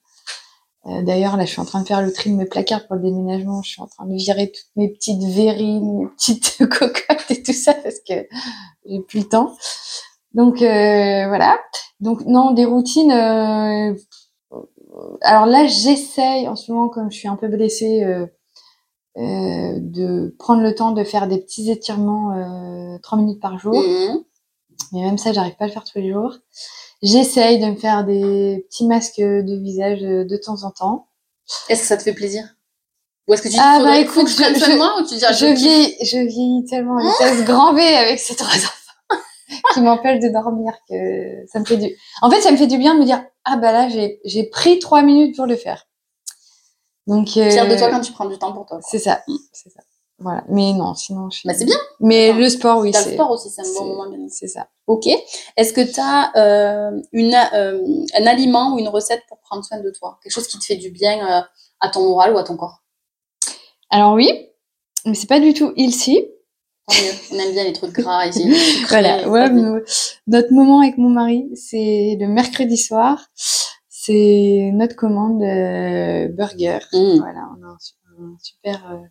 Euh, 0.87 1.02
D'ailleurs 1.02 1.37
là 1.37 1.44
je 1.44 1.50
suis 1.50 1.61
en 1.61 1.64
train 1.64 1.83
de 1.83 1.87
faire 1.87 2.02
le 2.02 2.12
tri 2.12 2.31
de 2.31 2.37
mes 2.37 2.44
placards 2.44 2.87
pour 2.87 2.96
le 2.96 3.02
déménagement, 3.02 3.62
je 3.62 3.70
suis 3.70 3.83
en 3.83 3.87
train 3.87 4.07
de 4.07 4.14
virer 4.14 4.52
toutes 4.52 4.70
mes 4.76 4.88
petites 4.88 5.22
verrines, 5.24 5.98
mes 6.02 6.07
petites 6.09 6.59
cocottes 6.68 7.31
et 7.31 7.42
tout 7.42 7.52
ça 7.52 7.74
parce 7.74 8.00
que 8.09 8.14
j'ai 8.85 9.00
plus 9.00 9.20
le 9.20 9.29
temps. 9.29 9.55
Donc 10.35 10.61
euh, 10.61 11.29
voilà. 11.29 11.59
Donc 12.00 12.20
non 12.26 12.50
des 12.52 12.66
routines. 12.66 13.11
Euh, 13.11 13.94
alors 15.22 15.46
là 15.46 15.66
j'essaye 15.66 16.46
en 16.48 16.57
ce 16.57 16.70
moment 16.70 16.88
comme 16.88 17.11
je 17.11 17.18
suis 17.18 17.29
un 17.29 17.37
peu 17.37 17.48
blessée 17.48 18.05
euh, 19.18 19.79
de 19.79 20.35
prendre 20.38 20.62
le 20.62 20.74
temps 20.74 20.92
de 20.92 21.02
faire 21.02 21.26
des 21.26 21.38
petits 21.38 21.70
étirements 21.70 22.33
euh, 22.33 22.98
3 23.02 23.18
minutes 23.18 23.40
par 23.40 23.59
jour. 23.59 23.74
Mhm. 23.74 24.22
Mais 24.92 25.00
même 25.00 25.18
ça, 25.18 25.33
j'arrive 25.33 25.57
pas 25.57 25.64
à 25.64 25.68
le 25.68 25.72
faire 25.72 25.85
tous 25.85 25.98
les 25.98 26.12
jours. 26.12 26.35
J'essaye 27.02 27.59
de 27.59 27.66
me 27.66 27.76
faire 27.76 28.05
des 28.05 28.66
petits 28.68 28.87
masques 28.87 29.20
de 29.20 29.62
visage 29.62 30.02
euh, 30.02 30.24
de 30.24 30.37
temps 30.37 30.64
en 30.64 30.70
temps. 30.70 31.09
Est-ce 31.68 31.83
que 31.83 31.87
ça 31.87 31.96
te 31.96 32.02
fait 32.02 32.12
plaisir? 32.12 32.44
Ou 33.29 33.35
est-ce 33.35 33.42
que 33.42 33.48
tu 33.48 33.55
dis 33.55 33.61
ah 33.61 33.81
bah 33.83 33.98
écoute, 33.98 34.29
je, 34.29 34.37
je, 34.37 34.76
moi, 34.76 35.00
ou 35.00 35.02
tu 35.02 35.14
dis, 35.14 35.20
je, 35.20 35.35
je, 35.35 35.46
vieillis, 35.46 35.96
je 36.02 36.18
vieillis 36.18 36.64
tellement 36.64 36.98
à 36.98 37.02
vitesse 37.02 37.44
grand 37.44 37.74
V 37.74 37.83
avec 37.83 38.18
ces 38.18 38.37
trois 38.37 38.55
enfants 38.55 39.20
qui 39.72 39.81
m'empêchent 39.81 40.20
de 40.20 40.29
dormir 40.29 40.72
que 40.88 41.46
ça 41.50 41.59
me 41.59 41.64
fait 41.64 41.76
du. 41.76 41.96
En 42.22 42.31
fait, 42.31 42.40
ça 42.40 42.52
me 42.52 42.57
fait 42.57 42.66
du 42.66 42.79
bien 42.79 42.94
de 42.94 43.00
me 43.00 43.05
dire 43.05 43.24
ah 43.44 43.57
bah 43.57 43.72
là 43.72 43.88
j'ai 43.88 44.20
j'ai 44.24 44.44
pris 44.44 44.79
trois 44.79 45.02
minutes 45.02 45.37
pour 45.37 45.46
le 45.46 45.57
faire. 45.57 45.86
Donc, 47.07 47.37
euh, 47.37 47.51
Fier 47.51 47.69
de 47.69 47.77
toi 47.77 47.90
quand 47.90 48.01
tu 48.01 48.12
prends 48.12 48.27
du 48.27 48.38
temps 48.38 48.53
pour 48.53 48.66
toi. 48.66 48.81
C'est 48.83 48.99
ça, 48.99 49.23
c'est 49.53 49.71
ça. 49.71 49.81
Voilà. 50.19 50.45
Mais 50.49 50.73
non, 50.73 50.95
sinon, 50.95 51.29
je 51.31 51.40
Bah, 51.45 51.53
c'est 51.55 51.66
bien. 51.66 51.77
Mais 52.01 52.33
le 52.33 52.49
sport, 52.49 52.79
oui. 52.79 52.90
le 52.92 53.12
sport 53.12 53.31
aussi, 53.31 53.51
c'est 53.51 53.61
un 53.61 53.73
bon 53.75 53.85
moment. 53.97 54.27
C'est 54.31 54.49
ça. 54.49 54.69
Ok. 54.87 55.07
Est-ce 55.57 55.73
que 55.73 55.83
tu 55.83 56.01
as 56.01 56.33
euh, 56.37 57.01
une, 57.12 57.35
euh, 57.35 57.83
un 58.19 58.27
aliment 58.27 58.75
ou 58.75 58.79
une 58.79 58.88
recette 58.88 59.23
pour 59.29 59.38
prendre 59.40 59.64
soin 59.64 59.79
de 59.81 59.90
toi? 59.90 60.19
Quelque 60.23 60.33
chose 60.33 60.47
qui 60.47 60.59
te 60.59 60.64
fait 60.64 60.77
du 60.77 60.90
bien 60.90 61.19
euh, 61.19 61.42
à 61.81 61.88
ton 61.90 62.03
moral 62.03 62.33
ou 62.33 62.38
à 62.38 62.45
ton 62.45 62.57
corps? 62.57 62.83
Alors 63.90 64.14
oui, 64.14 64.31
mais 65.05 65.14
c'est 65.14 65.29
pas 65.29 65.40
du 65.40 65.53
tout 65.53 65.73
ici. 65.77 66.27
Tant 66.88 66.95
mieux. 66.95 67.12
On 67.33 67.38
aime 67.38 67.53
bien 67.53 67.64
les 67.64 67.73
trucs 67.73 67.92
gras 67.92 68.27
ici. 68.27 68.51
voilà. 68.88 69.29
Ouais, 69.29 69.51
notre 70.27 70.53
moment 70.53 70.81
avec 70.81 70.97
mon 70.97 71.11
mari, 71.11 71.47
c'est 71.55 72.16
le 72.19 72.27
mercredi 72.27 72.79
soir 72.79 73.27
c'est 74.07 74.71
notre 74.73 74.95
commande 74.95 75.42
euh, 75.42 76.29
burger. 76.29 76.79
Mmh. 76.92 77.19
Voilà, 77.19 77.49
on 77.59 77.66
a 77.66 77.73
un, 77.73 78.37
super 78.40 79.03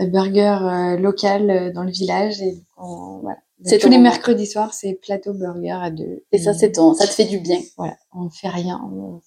euh, 0.00 0.06
burger 0.06 0.58
euh, 0.62 0.96
local 0.98 1.72
dans 1.72 1.84
le 1.84 1.90
village 1.90 2.40
et 2.42 2.62
voilà. 2.76 3.38
C'est 3.64 3.78
tous 3.78 3.88
les 3.88 3.98
mercredis 3.98 4.46
soirs, 4.46 4.72
c'est 4.72 4.94
plateau 4.94 5.32
burger 5.32 5.78
à 5.82 5.90
deux. 5.90 6.24
Et, 6.30 6.38
ça, 6.38 6.54
c'est 6.54 6.72
ton, 6.72 6.94
ça 6.94 7.08
te 7.08 7.12
fait 7.12 7.24
du 7.24 7.40
bien. 7.40 7.58
Voilà, 7.76 7.96
on 8.14 8.30
fait 8.30 8.48
rien, 8.48 8.80
on, 8.84 9.20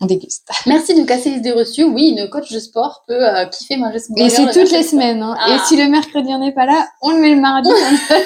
on 0.00 0.06
déguste. 0.06 0.48
Merci 0.66 0.98
de 0.98 1.06
casser 1.06 1.30
les 1.30 1.36
idées 1.38 1.52
reçues. 1.52 1.84
Oui, 1.84 2.14
une 2.16 2.30
coach 2.30 2.50
de 2.52 2.58
sport 2.58 3.04
peut 3.06 3.20
kiffer 3.52 3.76
manger 3.76 3.98
son 3.98 4.14
burger. 4.14 4.26
Et 4.26 4.30
c'est 4.30 4.50
toutes 4.50 4.72
les 4.72 4.82
semaines. 4.82 5.22
Hein. 5.22 5.36
Et 5.48 5.58
si 5.66 5.76
le 5.76 5.90
mercredi 5.90 6.28
on 6.30 6.38
n'est 6.38 6.54
pas 6.54 6.64
là, 6.64 6.88
on 7.02 7.10
le 7.10 7.20
met 7.20 7.34
le 7.34 7.40
mardi, 7.40 7.68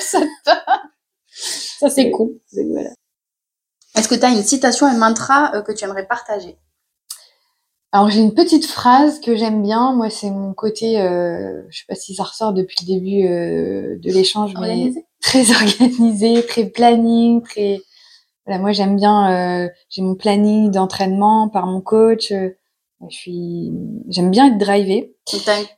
ça, 0.01 0.21
ça 1.31 1.89
c'est 1.89 2.13
cool. 2.13 2.39
Voilà. 2.53 2.91
Est-ce 3.99 4.09
que 4.09 4.15
tu 4.15 4.25
as 4.25 4.31
une 4.31 4.43
citation, 4.43 4.87
un 4.87 4.97
mantra 4.97 5.55
euh, 5.55 5.63
que 5.63 5.73
tu 5.73 5.85
aimerais 5.85 6.07
partager? 6.07 6.57
Alors 7.91 8.11
j'ai 8.11 8.21
une 8.21 8.35
petite 8.35 8.67
phrase 8.67 9.19
que 9.21 9.35
j'aime 9.35 9.63
bien. 9.63 9.93
Moi, 9.93 10.11
c'est 10.11 10.31
mon 10.31 10.53
côté, 10.53 11.01
euh, 11.01 11.63
je 11.71 11.79
sais 11.79 11.85
pas 11.89 11.95
si 11.95 12.15
ça 12.15 12.25
ressort 12.25 12.53
depuis 12.53 12.77
le 12.83 12.95
début 12.95 13.27
euh, 13.27 13.99
de 13.99 14.13
l'échange, 14.13 14.53
mais 14.61 14.93
très 15.21 15.51
organisé, 15.63 16.45
très 16.47 16.67
planning, 16.67 17.43
très. 17.43 17.81
Voilà, 18.45 18.61
moi 18.61 18.73
j'aime 18.73 18.97
bien. 18.97 19.65
Euh, 19.65 19.69
j'ai 19.89 20.03
mon 20.03 20.15
planning 20.15 20.71
d'entraînement 20.71 21.49
par 21.49 21.67
mon 21.67 21.81
coach. 21.81 22.31
je 22.31 22.55
suis, 23.09 23.73
j'aime 24.09 24.31
bien 24.31 24.49
être 24.53 24.59
drivé. 24.59 25.17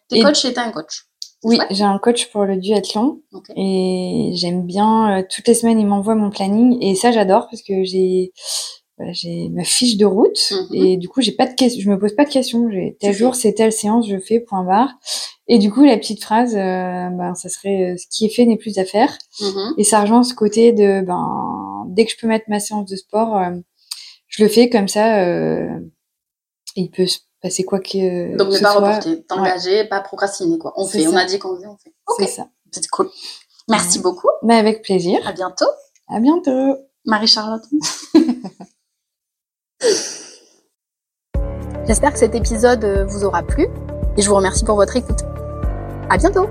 T'es 0.09 0.21
coach 0.21 0.45
et 0.45 0.53
t'es 0.53 0.61
un 0.61 0.73
coach. 0.73 1.07
Oui, 1.43 1.59
j'ai 1.71 1.85
un 1.85 1.99
coach 1.99 2.31
pour 2.31 2.45
le 2.45 2.57
duathlon 2.57 3.23
et 3.57 4.33
j'aime 4.35 4.67
bien. 4.67 5.21
Euh, 5.21 5.23
toutes 5.29 5.49
les 5.49 5.55
semaines, 5.55 5.81
il 5.81 5.87
m'envoie 5.87 6.15
mon 6.15 6.31
planning 6.31 6.77
et 6.83 6.95
ça, 6.95 7.13
j'adore 7.13 7.49
parce 7.51 7.63
que 7.63 7.83
j'ai 7.85 8.33
j'ai 9.13 9.49
ma 9.49 9.65
fiche 9.65 9.97
de 9.97 10.05
route 10.05 10.53
mhm. 10.53 10.75
et 10.75 10.97
du 10.99 11.09
coup, 11.09 11.23
j'ai 11.23 11.33
pas 11.33 11.47
de 11.47 11.55
questions. 11.55 11.81
Je 11.81 11.91
me 11.91 11.99
pose 11.99 12.15
pas 12.15 12.27
de 12.27 12.31
questions. 12.31 12.71
J'ai 12.71 12.99
tel 13.01 13.15
jour, 13.15 13.35
c'est 13.35 13.55
telle 13.55 13.73
séance, 13.73 14.07
je 14.07 14.19
fais 14.19 14.41
point 14.41 14.63
barre. 14.63 14.93
Et 15.49 15.59
du 15.59 15.73
coup, 15.73 15.83
la 15.85 15.97
petite 15.97 16.23
phrase, 16.23 16.55
euh, 16.55 17.09
ben, 17.09 17.35
ça 17.35 17.49
serait 17.49 17.93
euh, 17.93 17.97
ce 17.97 18.07
qui 18.11 18.27
est 18.27 18.29
fait 18.29 18.45
n'est 18.45 18.59
plus 18.59 18.79
à 18.79 18.85
faire. 18.85 19.17
Mhm. 19.41 19.75
Et 19.79 19.85
ça 19.85 20.03
rejoint 20.03 20.23
ce 20.23 20.35
côté 20.35 20.73
de 20.73 21.01
ben 21.01 21.87
dès 21.89 22.05
que 22.05 22.13
je 22.13 22.19
peux 22.19 22.27
mettre 22.27 22.45
ma 22.49 22.61
séance 22.61 22.89
de 22.91 22.97
sport, 22.97 23.41
je 24.29 24.43
le 24.43 24.49
fais 24.51 24.69
comme 24.69 24.89
ça. 24.89 25.25
il 26.77 26.91
peut 26.91 27.07
se 27.07 27.21
bah, 27.43 27.49
c'est 27.51 27.65
quoi 27.65 27.81
que. 27.81 28.35
Euh, 28.35 28.37
Donc, 28.37 28.53
ne 28.53 28.59
pas 28.59 28.73
reporter, 28.73 29.27
t'engager, 29.27 29.85
pas 29.85 30.01
procrastiner, 30.01 30.59
quoi. 30.59 30.73
On 30.77 30.87
fait, 30.87 31.07
on 31.07 31.17
a 31.17 31.25
dit 31.25 31.39
qu'on 31.39 31.57
faisait, 31.57 31.67
on 31.67 31.77
fait. 31.77 31.95
C'est 32.19 32.27
ça. 32.27 32.49
C'est 32.71 32.87
cool. 32.89 33.11
Merci 33.69 33.99
beaucoup. 33.99 34.29
Mais 34.43 34.57
avec 34.57 34.83
plaisir. 34.83 35.21
À 35.27 35.33
bientôt. 35.33 35.69
À 36.09 36.21
bientôt. 36.21 36.77
Marie-Charlotte. 37.07 37.65
J'espère 41.87 42.13
que 42.13 42.19
cet 42.19 42.35
épisode 42.35 42.85
euh, 42.85 43.05
vous 43.07 43.25
aura 43.25 43.43
plu 43.43 43.67
et 44.17 44.23
je 44.23 44.29
vous 44.29 44.37
remercie 44.37 44.65
pour 44.65 44.77
votre 44.77 44.97
écoute. 44.97 45.21
À 46.09 46.19
bientôt! 46.19 46.47